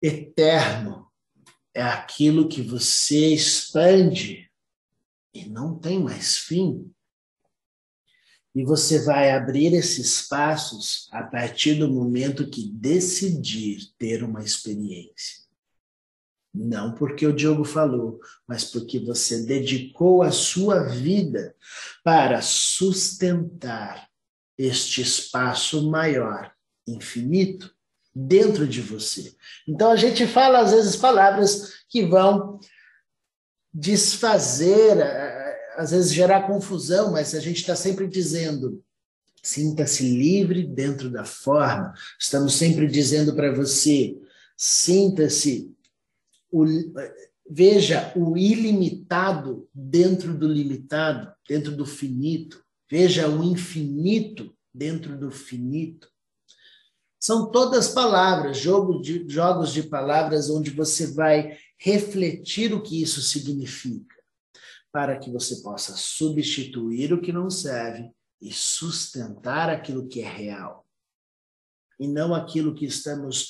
Eterno 0.00 1.07
é 1.78 1.82
aquilo 1.82 2.48
que 2.48 2.60
você 2.60 3.32
expande 3.32 4.50
e 5.32 5.48
não 5.48 5.78
tem 5.78 6.02
mais 6.02 6.36
fim. 6.36 6.92
E 8.52 8.64
você 8.64 9.04
vai 9.04 9.30
abrir 9.30 9.72
esses 9.74 10.22
passos 10.26 11.08
a 11.12 11.22
partir 11.22 11.76
do 11.76 11.88
momento 11.88 12.50
que 12.50 12.68
decidir 12.72 13.92
ter 13.96 14.24
uma 14.24 14.42
experiência. 14.42 15.44
Não 16.52 16.96
porque 16.96 17.24
o 17.24 17.32
Diogo 17.32 17.64
falou, 17.64 18.18
mas 18.44 18.64
porque 18.64 18.98
você 18.98 19.44
dedicou 19.44 20.22
a 20.22 20.32
sua 20.32 20.82
vida 20.82 21.54
para 22.02 22.42
sustentar 22.42 24.10
este 24.58 25.02
espaço 25.02 25.88
maior, 25.88 26.52
infinito, 26.88 27.72
dentro 28.20 28.66
de 28.66 28.80
você. 28.80 29.32
Então 29.66 29.92
a 29.92 29.96
gente 29.96 30.26
fala 30.26 30.58
às 30.58 30.72
vezes 30.72 30.96
palavras 30.96 31.84
que 31.88 32.04
vão 32.04 32.58
desfazer, 33.72 35.00
às 35.76 35.92
vezes 35.92 36.12
gerar 36.12 36.48
confusão, 36.48 37.12
mas 37.12 37.34
a 37.34 37.40
gente 37.40 37.58
está 37.58 37.76
sempre 37.76 38.08
dizendo 38.08 38.82
sinta-se 39.40 40.02
livre 40.02 40.64
dentro 40.64 41.08
da 41.08 41.24
forma. 41.24 41.94
Estamos 42.18 42.54
sempre 42.54 42.88
dizendo 42.88 43.36
para 43.36 43.54
você, 43.54 44.18
sinta-se 44.56 45.72
o, 46.50 46.64
veja 47.48 48.12
o 48.16 48.36
ilimitado 48.36 49.68
dentro 49.72 50.34
do 50.34 50.48
limitado, 50.48 51.32
dentro 51.48 51.70
do 51.70 51.86
finito. 51.86 52.64
Veja 52.90 53.28
o 53.28 53.44
infinito 53.44 54.52
dentro 54.74 55.16
do 55.16 55.30
finito. 55.30 56.10
São 57.20 57.50
todas 57.50 57.88
palavras, 57.88 58.58
de, 58.58 59.28
jogos 59.28 59.72
de 59.72 59.82
palavras 59.82 60.48
onde 60.50 60.70
você 60.70 61.12
vai 61.12 61.58
refletir 61.76 62.72
o 62.72 62.82
que 62.82 63.02
isso 63.02 63.20
significa, 63.20 64.14
para 64.92 65.18
que 65.18 65.30
você 65.30 65.60
possa 65.62 65.96
substituir 65.96 67.12
o 67.12 67.20
que 67.20 67.32
não 67.32 67.50
serve 67.50 68.10
e 68.40 68.52
sustentar 68.52 69.68
aquilo 69.68 70.06
que 70.06 70.20
é 70.20 70.28
real. 70.28 70.86
E 71.98 72.06
não 72.06 72.34
aquilo 72.34 72.74
que 72.74 72.84
estamos 72.84 73.48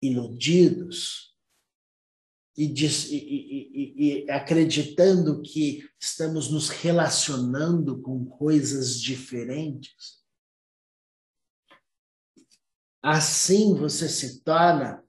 iludidos, 0.00 1.28
e, 2.56 2.64
e, 2.66 3.14
e, 3.14 4.24
e, 4.24 4.30
acreditando 4.30 5.40
que 5.42 5.88
estamos 5.98 6.50
nos 6.50 6.68
relacionando 6.68 8.02
com 8.02 8.24
coisas 8.24 9.00
diferentes. 9.00 10.17
Assim 13.02 13.74
você 13.74 14.08
se 14.08 14.40
torna 14.40 15.02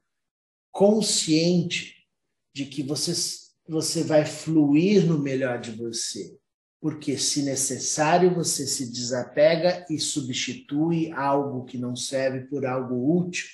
consciente 0.71 2.08
de 2.54 2.65
que 2.65 2.84
você, 2.84 3.13
você 3.67 4.04
vai 4.04 4.25
fluir 4.25 5.06
no 5.06 5.17
melhor 5.19 5.60
de 5.60 5.71
você. 5.71 6.38
Porque, 6.82 7.17
se 7.17 7.43
necessário, 7.43 8.34
você 8.34 8.65
se 8.65 8.89
desapega 8.89 9.86
e 9.89 9.99
substitui 9.99 11.12
algo 11.12 11.65
que 11.65 11.78
não 11.78 11.95
serve 11.95 12.47
por 12.47 12.65
algo 12.65 13.19
útil. 13.19 13.47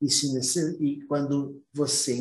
E, 0.00 0.08
se, 0.08 0.82
e 0.82 1.02
quando 1.02 1.62
você 1.72 2.18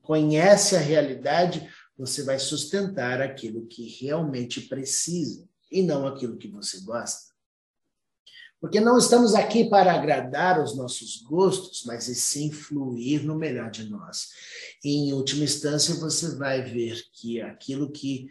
conhece 0.00 0.74
a 0.74 0.80
realidade, 0.80 1.68
você 1.98 2.22
vai 2.22 2.38
sustentar 2.38 3.20
aquilo 3.20 3.66
que 3.66 3.88
realmente 4.00 4.62
precisa 4.62 5.46
e 5.70 5.82
não 5.82 6.06
aquilo 6.06 6.38
que 6.38 6.48
você 6.48 6.80
gosta. 6.80 7.33
Porque 8.64 8.80
não 8.80 8.96
estamos 8.96 9.34
aqui 9.34 9.68
para 9.68 9.92
agradar 9.92 10.58
os 10.58 10.74
nossos 10.74 11.20
gostos, 11.20 11.84
mas 11.84 12.08
e 12.08 12.14
sim 12.14 12.50
fluir 12.50 13.22
no 13.22 13.36
melhor 13.36 13.70
de 13.70 13.90
nós. 13.90 14.30
E, 14.82 14.88
em 14.88 15.12
última 15.12 15.44
instância, 15.44 15.94
você 15.96 16.34
vai 16.34 16.62
ver 16.62 16.98
que 17.12 17.42
aquilo 17.42 17.92
que 17.92 18.26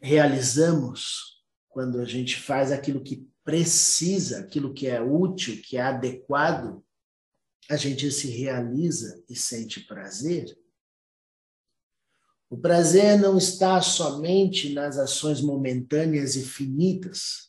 realizamos 0.00 1.44
quando 1.68 2.00
a 2.00 2.06
gente 2.06 2.40
faz 2.40 2.72
aquilo 2.72 3.04
que 3.04 3.28
precisa, 3.44 4.40
aquilo 4.40 4.72
que 4.72 4.86
é 4.86 5.02
útil, 5.02 5.60
que 5.60 5.76
é 5.76 5.82
adequado, 5.82 6.82
a 7.68 7.76
gente 7.76 8.10
se 8.10 8.30
realiza 8.30 9.22
e 9.28 9.36
sente 9.36 9.80
prazer. 9.80 10.58
O 12.48 12.56
prazer 12.56 13.20
não 13.20 13.36
está 13.36 13.82
somente 13.82 14.72
nas 14.72 14.96
ações 14.96 15.42
momentâneas 15.42 16.36
e 16.36 16.42
finitas. 16.42 17.48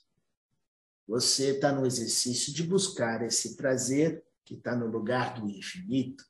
Você 1.09 1.55
está 1.55 1.71
no 1.71 1.87
exercício 1.87 2.53
de 2.53 2.61
buscar 2.61 3.23
esse 3.23 3.55
prazer 3.55 4.23
que 4.45 4.53
está 4.53 4.75
no 4.75 4.85
lugar 4.85 5.33
do 5.33 5.49
infinito, 5.49 6.23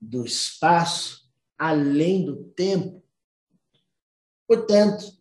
do 0.00 0.24
espaço, 0.24 1.28
além 1.58 2.24
do 2.24 2.44
tempo. 2.44 3.04
Portanto, 4.46 5.16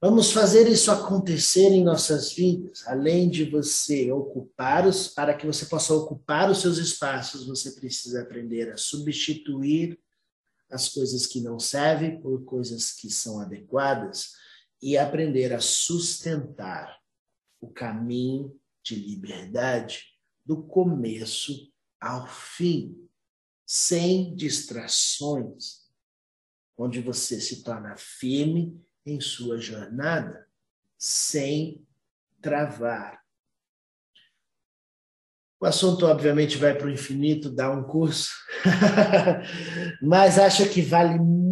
Vamos 0.00 0.32
fazer 0.32 0.68
isso 0.68 0.90
acontecer 0.90 1.70
em 1.70 1.82
nossas 1.82 2.30
vidas. 2.30 2.86
Além 2.86 3.30
de 3.30 3.46
você 3.46 4.12
ocupar 4.12 4.86
os, 4.86 5.08
para 5.08 5.32
que 5.32 5.46
você 5.46 5.64
possa 5.64 5.94
ocupar 5.94 6.50
os 6.50 6.60
seus 6.60 6.76
espaços, 6.76 7.46
você 7.46 7.70
precisa 7.70 8.20
aprender 8.20 8.70
a 8.70 8.76
substituir 8.76 9.98
as 10.70 10.90
coisas 10.90 11.24
que 11.24 11.40
não 11.40 11.58
servem 11.58 12.20
por 12.20 12.44
coisas 12.44 12.92
que 12.92 13.08
são 13.08 13.40
adequadas 13.40 14.34
e 14.82 14.98
aprender 14.98 15.54
a 15.54 15.60
sustentar 15.60 17.02
o 17.64 17.72
caminho 17.72 18.58
de 18.82 18.94
liberdade 18.94 20.04
do 20.44 20.62
começo 20.62 21.72
ao 22.00 22.26
fim, 22.26 23.08
sem 23.66 24.34
distrações, 24.36 25.84
onde 26.76 27.00
você 27.00 27.40
se 27.40 27.62
torna 27.62 27.96
firme 27.96 28.78
em 29.06 29.20
sua 29.20 29.58
jornada 29.58 30.46
sem 30.98 31.86
travar. 32.42 33.22
O 35.58 35.66
assunto, 35.66 36.04
obviamente, 36.04 36.58
vai 36.58 36.76
para 36.76 36.86
o 36.86 36.90
infinito, 36.90 37.50
dá 37.50 37.70
um 37.70 37.84
curso, 37.84 38.34
mas 40.02 40.38
acho 40.38 40.68
que 40.68 40.82
vale 40.82 41.18
muito 41.18 41.43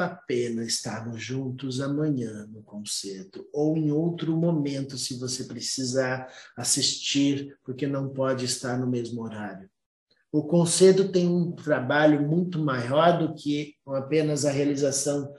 a 0.00 0.08
pena 0.08 0.64
estarmos 0.64 1.22
juntos 1.22 1.80
amanhã 1.80 2.46
no 2.46 2.62
concerto, 2.62 3.46
ou 3.52 3.76
em 3.76 3.90
outro 3.90 4.36
momento, 4.36 4.96
se 4.96 5.18
você 5.18 5.44
precisar 5.44 6.32
assistir, 6.56 7.56
porque 7.64 7.86
não 7.86 8.08
pode 8.08 8.44
estar 8.44 8.78
no 8.78 8.86
mesmo 8.86 9.22
horário. 9.22 9.70
O 10.30 10.44
concerto 10.44 11.10
tem 11.10 11.28
um 11.28 11.52
trabalho 11.52 12.26
muito 12.26 12.58
maior 12.58 13.18
do 13.18 13.34
que 13.34 13.74
apenas 13.86 14.44
a 14.44 14.50
realização 14.50 15.32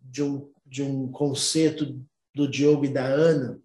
de 0.00 0.22
um 0.22 0.52
de 0.72 0.82
um 0.82 1.12
concerto 1.12 2.02
do 2.34 2.48
Diogo 2.48 2.86
e 2.86 2.88
da 2.88 3.04
Ana, 3.04 3.60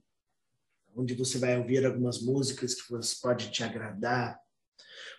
onde 0.94 1.14
você 1.14 1.38
vai 1.38 1.58
ouvir 1.58 1.86
algumas 1.86 2.22
músicas 2.22 2.76
que 2.76 2.84
pode 3.22 3.50
te 3.50 3.64
agradar, 3.64 4.38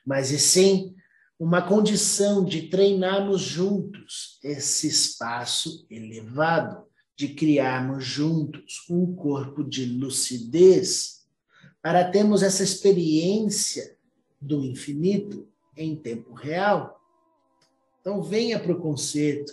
mas 0.04 0.30
e 0.30 0.38
sim 0.38 0.94
uma 1.38 1.62
condição 1.62 2.44
de 2.44 2.62
treinarmos 2.68 3.40
juntos 3.40 4.38
esse 4.42 4.88
espaço 4.88 5.86
elevado, 5.88 6.84
de 7.16 7.28
criarmos 7.28 8.04
juntos 8.04 8.84
um 8.90 9.14
corpo 9.14 9.62
de 9.62 9.84
lucidez 9.86 11.26
para 11.82 12.10
termos 12.10 12.42
essa 12.42 12.62
experiência 12.62 13.96
do 14.40 14.64
infinito 14.64 15.48
em 15.76 15.94
tempo 15.96 16.32
real. 16.32 17.00
Então 18.00 18.22
venha 18.22 18.58
para 18.58 18.72
o 18.72 18.80
concerto, 18.80 19.52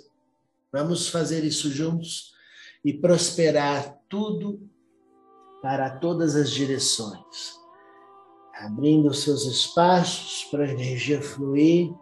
Vamos 0.75 1.07
fazer 1.07 1.45
isso 1.45 1.71
juntos. 1.71 2.35
e 2.83 2.93
prosperar 2.93 3.97
tudo 4.07 4.69
para 5.59 5.89
todas 5.89 6.35
as 6.35 6.51
direções, 6.51 7.57
abrindo 8.55 9.13
seus 9.13 9.45
espaços 9.45 10.47
para 10.49 10.63
a 10.63 10.71
energia 10.71 11.21
fluir 11.21 11.93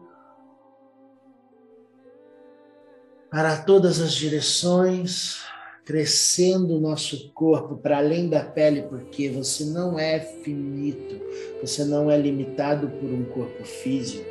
para 3.34 3.58
todas 3.58 4.00
as 4.00 4.14
direções, 4.14 5.42
crescendo 5.84 6.78
o 6.78 6.80
nosso 6.80 7.32
corpo 7.34 7.76
para 7.76 7.98
além 7.98 8.30
da 8.30 8.46
pele, 8.46 8.84
porque 8.84 9.28
você 9.28 9.66
não 9.66 9.98
é 9.98 10.20
finito, 10.20 11.20
você 11.60 11.84
não 11.84 12.12
é 12.12 12.18
limitado 12.18 12.90
por 12.90 13.10
um 13.10 13.26
corpo 13.26 13.64
físico. 13.64 14.24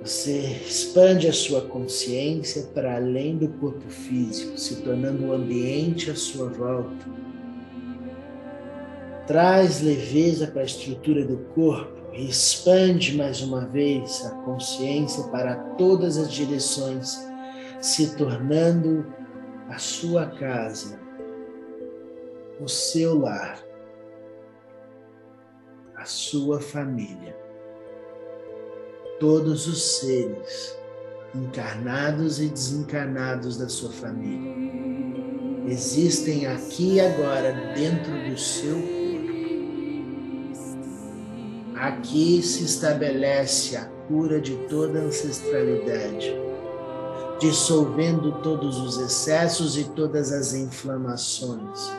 Você 0.00 0.60
expande 0.64 1.26
a 1.26 1.32
sua 1.32 1.62
consciência 1.62 2.62
para 2.72 2.94
além 2.94 3.36
do 3.36 3.48
corpo 3.48 3.90
físico, 3.90 4.56
se 4.56 4.76
tornando 4.76 5.26
o 5.26 5.32
ambiente 5.32 6.08
à 6.08 6.14
sua 6.14 6.48
volta. 6.50 7.04
Traz 9.26 9.80
leveza 9.80 10.46
para 10.46 10.62
a 10.62 10.66
estrutura 10.66 11.24
do 11.24 11.38
corpo 11.54 11.92
e 12.12 12.28
expande 12.28 13.16
mais 13.16 13.40
uma 13.40 13.66
vez 13.66 14.24
a 14.26 14.30
consciência 14.42 15.24
para 15.24 15.56
todas 15.76 16.16
as 16.18 16.32
direções, 16.32 17.18
se 17.80 18.16
tornando 18.16 19.06
a 19.68 19.78
sua 19.78 20.26
casa, 20.26 21.00
o 22.60 22.68
seu 22.68 23.18
lar, 23.18 23.58
a 25.96 26.04
sua 26.04 26.60
família 26.60 27.44
todos 29.18 29.66
os 29.66 30.00
seres, 30.00 30.78
encarnados 31.34 32.40
e 32.40 32.48
desencarnados 32.48 33.56
da 33.56 33.68
sua 33.68 33.90
família, 33.90 34.52
existem 35.66 36.46
aqui 36.46 36.96
e 36.96 37.00
agora 37.00 37.72
dentro 37.74 38.12
do 38.28 38.38
seu. 38.38 38.93
Aqui 41.84 42.42
se 42.42 42.64
estabelece 42.64 43.76
a 43.76 43.84
cura 44.08 44.40
de 44.40 44.56
toda 44.68 45.00
ancestralidade, 45.00 46.34
dissolvendo 47.38 48.40
todos 48.40 48.78
os 48.78 48.96
excessos 48.96 49.76
e 49.76 49.84
todas 49.90 50.32
as 50.32 50.54
inflamações, 50.54 51.92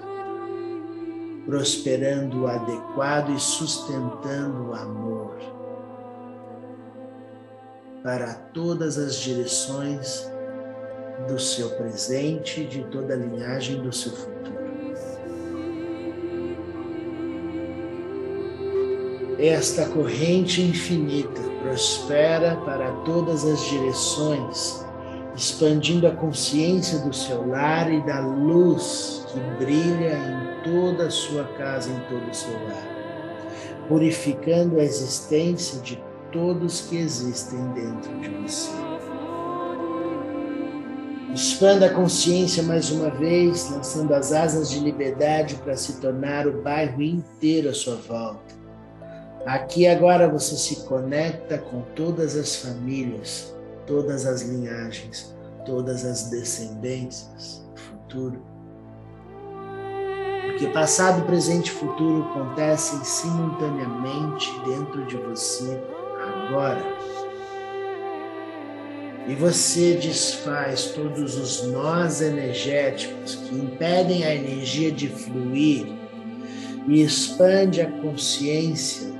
prosperando 1.45 2.41
o 2.41 2.48
adequado 2.48 3.30
e 3.30 3.39
sustentando 3.39 4.69
o 4.69 4.74
amor 4.74 5.36
para 8.02 8.34
todas 8.56 8.98
as 8.98 9.17
direções 9.17 10.28
do 11.28 11.38
seu 11.38 11.69
presente 11.78 12.62
e 12.62 12.65
de 12.65 12.84
toda 12.86 13.13
a 13.13 13.17
linhagem 13.17 13.84
do 13.84 13.93
seu 13.93 14.13
futuro. 14.13 14.54
Esta 19.38 19.86
corrente 19.88 20.62
infinita 20.62 21.41
prospera 21.62 22.56
para 22.63 22.89
todas 23.04 23.43
as 23.43 23.65
direções, 23.65 24.86
expandindo 25.36 26.08
a 26.08 26.12
consciência 26.12 27.00
do 27.00 27.13
seu 27.13 27.45
lar 27.45 27.91
e 27.91 28.02
da 28.06 28.21
luz 28.21 29.26
que 29.28 29.39
brilha 29.65 30.13
em 30.13 30.63
toda 30.63 31.08
a 31.08 31.10
sua 31.10 31.43
casa, 31.58 31.91
em 31.91 32.00
todo 32.08 32.32
o 32.32 32.34
seu 32.34 32.54
lar, 32.54 33.86
purificando 33.89 34.80
a 34.80 34.84
existência 34.84 35.82
de 35.82 36.02
todos 36.32 36.82
que 36.82 36.95
existem 36.95 37.60
dentro 37.74 38.17
de 38.21 38.30
você. 38.30 38.71
Expanda 41.34 41.88
a 41.88 41.93
consciência 41.93 42.63
mais 42.63 42.89
uma 42.89 43.10
vez, 43.10 43.69
lançando 43.69 44.13
as 44.13 44.32
asas 44.32 44.69
de 44.69 44.80
liberdade 44.80 45.56
para 45.56 45.76
se 45.76 46.00
tornar 46.00 46.48
o 46.48 46.62
bairro 46.62 47.02
inteiro 47.02 47.67
à 47.67 47.74
sua 47.74 47.95
volta. 47.95 48.64
Aqui 49.45 49.86
agora 49.86 50.27
você 50.27 50.55
se 50.55 50.88
conecta 50.88 51.60
com 51.60 51.81
todas 51.95 52.36
as 52.36 52.55
famílias, 52.55 53.55
todas 53.86 54.25
as 54.25 54.41
linhagens, 54.41 55.36
todas 55.65 56.03
as 56.03 56.31
descendências, 56.31 57.63
futuro. 57.75 58.41
Porque 60.47 60.67
passado, 60.67 61.25
presente 61.25 61.67
e 61.67 61.75
futuro 61.75 62.23
acontecem 62.23 63.03
simultaneamente 63.03 64.51
dentro 64.65 65.05
de 65.05 65.17
você 65.17 65.79
agora. 66.47 66.84
E 69.27 69.36
você 69.36 69.95
desfaz 69.95 70.86
todos 70.86 71.38
os 71.38 71.71
nós 71.71 72.21
energéticos 72.21 73.36
que 73.36 73.55
impedem 73.55 74.23
a 74.23 74.34
energia 74.34 74.91
de 74.91 75.08
fluir 75.08 75.88
e 76.88 77.01
expande 77.01 77.81
a 77.81 77.91
consciência, 78.01 79.14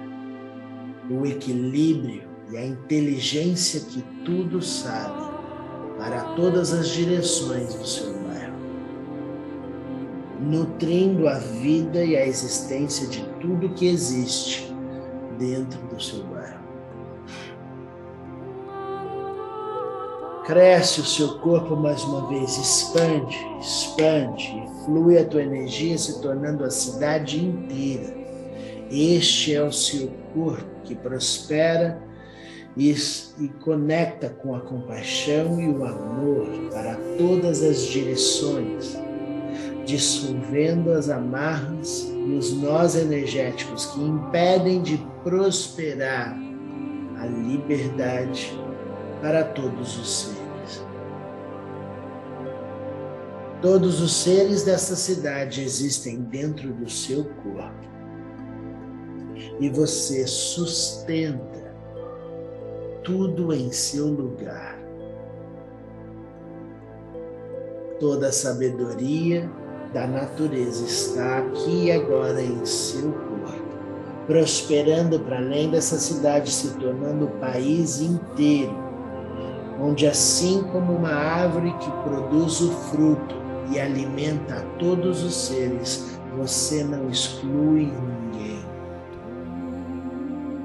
o 1.10 1.26
equilíbrio 1.26 2.24
e 2.52 2.58
a 2.58 2.66
inteligência 2.66 3.80
que 3.82 4.02
tudo 4.24 4.62
sabe 4.62 5.24
para 5.98 6.22
todas 6.36 6.74
as 6.74 6.90
direções 6.90 7.74
do 7.76 7.88
seu 7.88 8.14
bairro, 8.24 8.58
nutrindo 10.42 11.28
a 11.28 11.40
vida 11.40 12.04
e 12.04 12.16
a 12.16 12.26
existência 12.26 13.08
de 13.08 13.24
tudo 13.40 13.70
que 13.70 13.88
existe 13.88 14.74
dentro 15.38 15.80
do 15.88 16.02
seu 16.02 16.24
bairro. 16.24 16.66
Cresce 20.46 21.02
o 21.02 21.06
seu 21.06 21.40
corpo 21.40 21.76
mais 21.76 22.04
uma 22.04 22.28
vez, 22.28 22.56
expande, 22.58 23.36
expande, 23.60 24.44
e 24.44 24.86
flui 24.86 25.18
a 25.18 25.26
tua 25.26 25.42
energia 25.42 25.98
se 25.98 26.22
tornando 26.22 26.64
a 26.64 26.70
cidade 26.70 27.44
inteira. 27.44 28.14
Este 28.92 29.56
é 29.56 29.64
o 29.64 29.72
seu 29.72 30.12
corpo 30.36 30.75
que 30.86 30.96
prospera 30.96 32.02
e, 32.78 32.92
e 33.40 33.48
conecta 33.62 34.30
com 34.30 34.56
a 34.56 34.62
compaixão 34.62 35.60
e 35.62 35.68
o 35.68 35.86
amor 35.86 36.48
para 36.72 36.96
todas 37.18 37.64
as 37.64 37.82
direções, 37.84 38.98
dissolvendo 39.86 40.92
as 40.92 41.10
amarras 41.10 42.02
e 42.04 42.34
os 42.34 42.54
nós 42.54 42.96
energéticos 42.96 43.86
que 43.88 44.02
impedem 44.02 44.82
de 44.82 44.98
prosperar 45.24 46.38
a 47.18 47.26
liberdade 47.26 48.58
para 49.22 49.44
todos 49.44 49.98
os 49.98 50.20
seres. 50.26 50.86
Todos 53.62 54.02
os 54.02 54.14
seres 54.14 54.64
desta 54.64 54.96
cidade 54.96 55.62
existem 55.64 56.22
dentro 56.22 56.74
do 56.74 56.90
seu 56.90 57.24
corpo. 57.24 57.95
E 59.60 59.70
você 59.70 60.26
sustenta 60.28 61.74
tudo 63.04 63.54
em 63.54 63.72
seu 63.72 64.08
lugar. 64.08 64.80
Toda 68.00 68.28
a 68.28 68.32
sabedoria 68.32 69.50
da 69.94 70.06
natureza 70.06 70.86
está 70.86 71.38
aqui 71.40 71.92
agora 71.92 72.42
em 72.42 72.66
seu 72.66 73.12
corpo, 73.12 73.78
prosperando 74.28 75.20
para 75.20 75.38
além 75.38 75.70
dessa 75.70 75.98
cidade, 75.98 76.52
se 76.52 76.78
tornando 76.78 77.26
o 77.26 77.40
país 77.40 78.02
inteiro 78.02 78.86
onde 79.80 80.08
assim 80.08 80.64
como 80.72 80.94
uma 80.94 81.14
árvore 81.14 81.74
que 81.74 81.92
produz 82.04 82.62
o 82.62 82.72
fruto 82.72 83.36
e 83.72 83.80
alimenta 83.80 84.66
todos 84.80 85.24
os 85.24 85.34
seres, 85.34 86.20
você 86.38 86.84
não 86.84 87.10
exclui. 87.10 87.92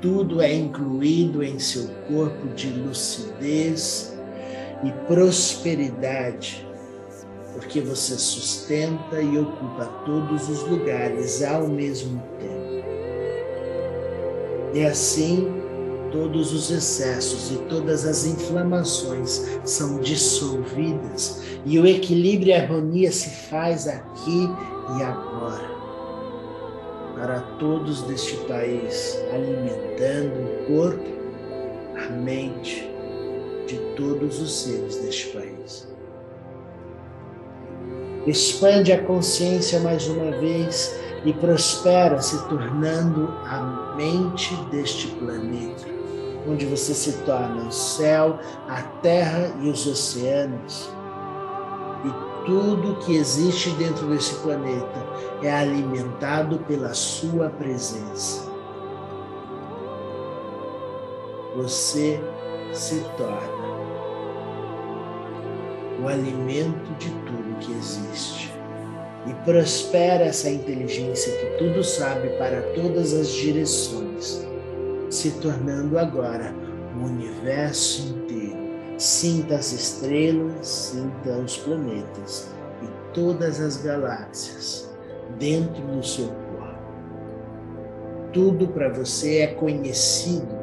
Tudo 0.01 0.41
é 0.41 0.53
incluído 0.55 1.43
em 1.43 1.59
seu 1.59 1.89
corpo 2.09 2.49
de 2.55 2.71
lucidez 2.71 4.17
e 4.83 4.91
prosperidade, 5.07 6.67
porque 7.53 7.83
você 7.83 8.17
sustenta 8.17 9.21
e 9.21 9.39
ocupa 9.39 9.85
todos 10.07 10.49
os 10.49 10.63
lugares 10.67 11.43
ao 11.43 11.69
mesmo 11.69 12.23
tempo. 12.39 12.61
E 14.73 14.87
assim, 14.87 15.47
todos 16.11 16.53
os 16.53 16.71
excessos 16.71 17.53
e 17.53 17.59
todas 17.69 18.07
as 18.07 18.25
inflamações 18.25 19.45
são 19.65 20.01
dissolvidas 20.01 21.43
e 21.67 21.79
o 21.79 21.87
equilíbrio 21.87 22.49
e 22.49 22.53
a 22.55 22.63
harmonia 22.63 23.13
se 23.13 23.29
faz 23.29 23.87
aqui 23.87 24.49
e 24.99 25.03
agora. 25.03 25.80
Para 27.21 27.41
todos 27.59 28.01
deste 28.05 28.35
país, 28.47 29.23
alimentando 29.31 30.41
o 30.41 30.67
corpo, 30.67 31.05
a 31.95 32.09
mente 32.13 32.91
de 33.67 33.77
todos 33.95 34.41
os 34.41 34.63
seres 34.63 34.97
deste 34.97 35.27
país. 35.27 35.87
Expande 38.27 38.91
a 38.91 39.05
consciência 39.05 39.81
mais 39.81 40.09
uma 40.09 40.31
vez 40.39 40.99
e 41.27 41.35
prospera, 41.35 42.23
se 42.23 42.43
tornando 42.49 43.29
a 43.45 43.95
mente 43.99 44.55
deste 44.71 45.09
planeta 45.09 45.91
onde 46.49 46.65
você 46.65 46.95
se 46.95 47.13
torna 47.25 47.69
o 47.69 47.71
céu, 47.71 48.39
a 48.67 48.81
terra 49.03 49.53
e 49.61 49.69
os 49.69 49.87
oceanos, 49.87 50.91
tudo 52.45 52.99
que 53.05 53.17
existe 53.17 53.71
dentro 53.71 54.07
desse 54.07 54.35
planeta 54.37 55.07
é 55.43 55.53
alimentado 55.53 56.59
pela 56.61 56.95
sua 56.95 57.51
presença. 57.51 58.51
Você 61.57 62.21
se 62.73 63.01
torna 63.17 63.61
o 66.03 66.09
alimento 66.09 66.95
de 66.99 67.11
tudo 67.11 67.59
que 67.61 67.73
existe. 67.73 68.51
E 69.27 69.35
prospera 69.45 70.25
essa 70.25 70.49
inteligência 70.49 71.37
que 71.37 71.59
tudo 71.59 71.85
sabe 71.85 72.31
para 72.39 72.63
todas 72.75 73.13
as 73.13 73.29
direções, 73.29 74.47
se 75.11 75.33
tornando 75.33 75.99
agora 75.99 76.55
o 76.97 77.05
universo 77.05 78.09
inteiro. 78.09 78.50
Sinta 79.01 79.55
as 79.55 79.73
estrelas, 79.73 80.67
sinta 80.67 81.31
os 81.31 81.57
planetas 81.57 82.51
e 82.83 83.15
todas 83.15 83.59
as 83.59 83.79
galáxias 83.79 84.91
dentro 85.39 85.81
do 85.81 86.05
seu 86.05 86.27
corpo. 86.27 86.79
Tudo 88.31 88.69
para 88.69 88.91
você 88.91 89.39
é 89.39 89.47
conhecido, 89.47 90.55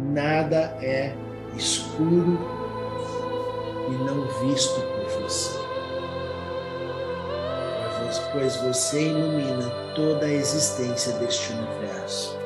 nada 0.00 0.76
é 0.82 1.14
escuro 1.56 2.40
e 3.88 3.92
não 4.02 4.48
visto 4.48 4.80
por 4.80 5.22
você. 5.22 5.56
Pois 8.32 8.56
você 8.56 9.00
ilumina 9.00 9.70
toda 9.94 10.26
a 10.26 10.32
existência 10.32 11.12
deste 11.18 11.52
universo 11.52 12.36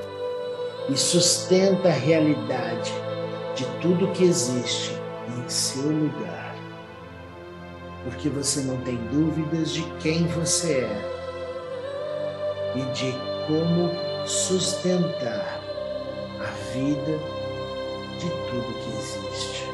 e 0.91 0.97
sustenta 0.99 1.89
a 1.89 1.93
realidade 1.93 2.93
de 3.55 3.65
tudo 3.81 4.13
que 4.13 4.25
existe 4.25 4.98
em 5.37 5.49
seu 5.49 5.91
lugar. 5.91 6.55
Porque 8.05 8.29
você 8.29 8.61
não 8.61 8.77
tem 8.79 8.97
dúvidas 9.13 9.71
de 9.71 9.83
quem 10.01 10.27
você 10.29 10.81
é 10.81 11.19
e 12.77 12.83
de 12.93 13.13
como 13.47 13.91
sustentar 14.27 15.61
a 16.41 16.51
vida 16.73 17.19
de 18.19 18.29
tudo 18.29 18.75
que 18.83 18.91
existe. 18.99 19.69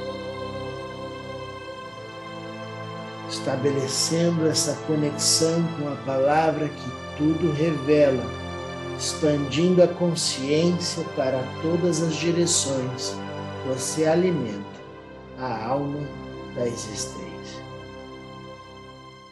Estabelecendo 3.29 4.47
essa 4.47 4.75
conexão 4.87 5.63
com 5.79 5.89
a 5.89 5.97
palavra 6.07 6.69
que 6.69 7.17
tudo 7.17 7.53
revela, 7.53 8.25
expandindo 8.99 9.83
a 9.83 9.89
consciência 9.89 11.05
para 11.17 11.43
todas 11.63 12.03
as 12.03 12.15
direções, 12.15 13.17
você 13.67 14.07
alimenta 14.07 14.74
alma 15.65 16.01
da 16.55 16.67
existência. 16.67 17.65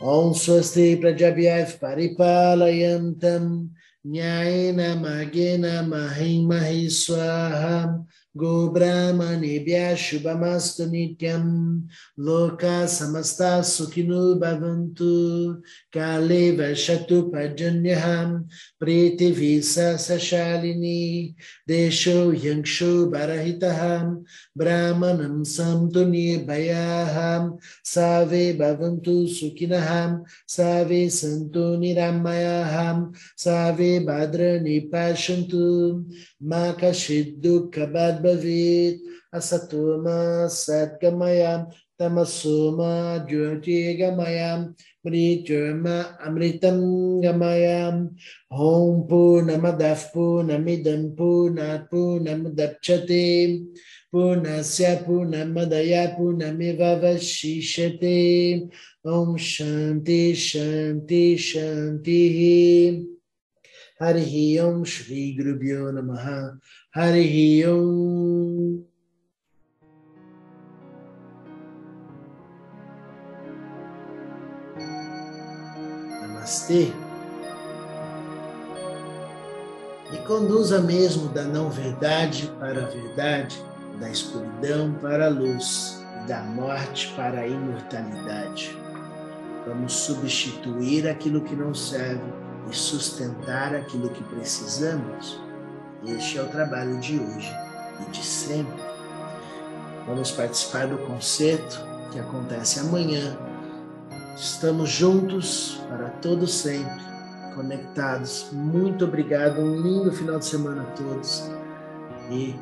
Om 0.01 0.35
Swasti 0.35 0.97
Prajabhyav 0.97 1.79
Paripalayantam 1.79 3.71
Nyayena 4.05 4.97
Magena 4.97 5.83
Mahimahi 5.85 6.90
Swaham 6.90 8.07
गोब्राह्मणेभ्यः 8.37 9.95
शुभमस्तु 9.95 10.85
नित्यं। 10.85 11.81
लोका 12.25 12.87
समस्ता 12.87 13.62
सुखिनो 13.62 14.35
भवन्तु। 14.35 15.05
काले 15.92 16.51
वर्षतु 16.51 17.23
पर्जन्यः। 17.23 18.27
प्रीतिभिः 18.81 19.97
सशालिनी 19.97 21.35
देशो 21.68 22.33
यंक्षो 22.33 23.07
बरहितः। 23.07 24.01
ब्राह्मणं 24.59 25.45
सन्तु 25.45 26.05
निर्भयाः। 26.05 27.51
सर्वे 27.85 28.53
भवन्तु 28.53 29.27
सुखिनः। 29.27 30.18
सर्वे 30.49 31.09
सन्तु 31.09 31.77
निरामयाः। 31.77 33.05
सर्वे 33.37 34.01
भद्रनिपाशन्तु 34.01 35.62
मा 36.42 36.73
कश्चिद्दुःखबद्ध 36.73 38.21
Bhavit 38.22 39.00
Asatoma 39.35 40.46
Satgamayam 40.46 41.72
Tamasuma 42.00 43.26
Jyoti 43.28 43.98
Gamayam 43.98 44.74
Mrityurma 45.06 46.20
Amritam 46.20 47.22
Gamayam 47.22 48.14
Om 48.50 49.08
Purnamadav 49.08 50.12
Purnamidam 50.12 51.16
Purnat 51.16 51.88
Purnamudapchate 51.90 53.66
Purnasya 54.12 55.04
Purnamadaya 55.06 56.16
Purnamiva 56.16 57.00
Vashishate 57.00 58.70
Om 59.04 59.37
Shanti 59.37 60.32
Shanti 60.32 61.35
Shanti. 61.37 63.06
Hari 63.98 64.58
Om 64.58 64.85
Shri 64.85 65.37
Gurubhyo 65.38 65.92
Namaha 65.94 66.58
Hari 66.94 67.64
Namastê 76.20 76.92
e 80.12 80.16
conduza 80.26 80.83
mesmo 80.83 81.31
da 81.31 81.44
não 81.44 81.70
verdade 81.70 82.52
para 82.59 82.83
a 82.83 82.88
verdade, 82.88 83.64
da 83.98 84.11
escuridão 84.11 84.92
para 85.00 85.28
a 85.28 85.31
luz, 85.31 86.05
da 86.28 86.42
morte 86.42 87.11
para 87.16 87.40
a 87.40 87.48
imortalidade. 87.48 88.76
Vamos 89.66 89.94
substituir 89.94 91.09
aquilo 91.09 91.40
que 91.40 91.57
não 91.57 91.72
serve 91.72 92.31
e 92.70 92.76
sustentar 92.76 93.74
aquilo 93.74 94.11
que 94.11 94.22
precisamos. 94.24 95.52
Este 96.05 96.38
é 96.38 96.43
o 96.43 96.49
trabalho 96.49 96.99
de 96.99 97.19
hoje 97.19 97.55
e 98.01 98.11
de 98.11 98.25
sempre. 98.25 98.83
Vamos 100.07 100.33
participar 100.33 100.88
do 100.88 100.99
concerto 100.99 101.81
que 102.11 102.19
acontece 102.19 102.81
amanhã. 102.81 103.37
Estamos 104.37 104.91
juntos 104.91 105.81
para 105.88 106.09
todo 106.09 106.47
sempre, 106.47 107.01
conectados. 107.55 108.49
Muito 108.51 109.05
obrigado, 109.05 109.61
um 109.61 109.81
lindo 109.81 110.11
final 110.12 110.38
de 110.41 110.47
semana 110.47 110.83
a 110.83 110.87
todos 110.97 111.49
e 112.31 112.59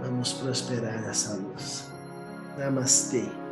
vamos 0.00 0.32
prosperar 0.34 1.08
essa 1.08 1.34
luz. 1.34 1.90
Namastê. 2.56 3.45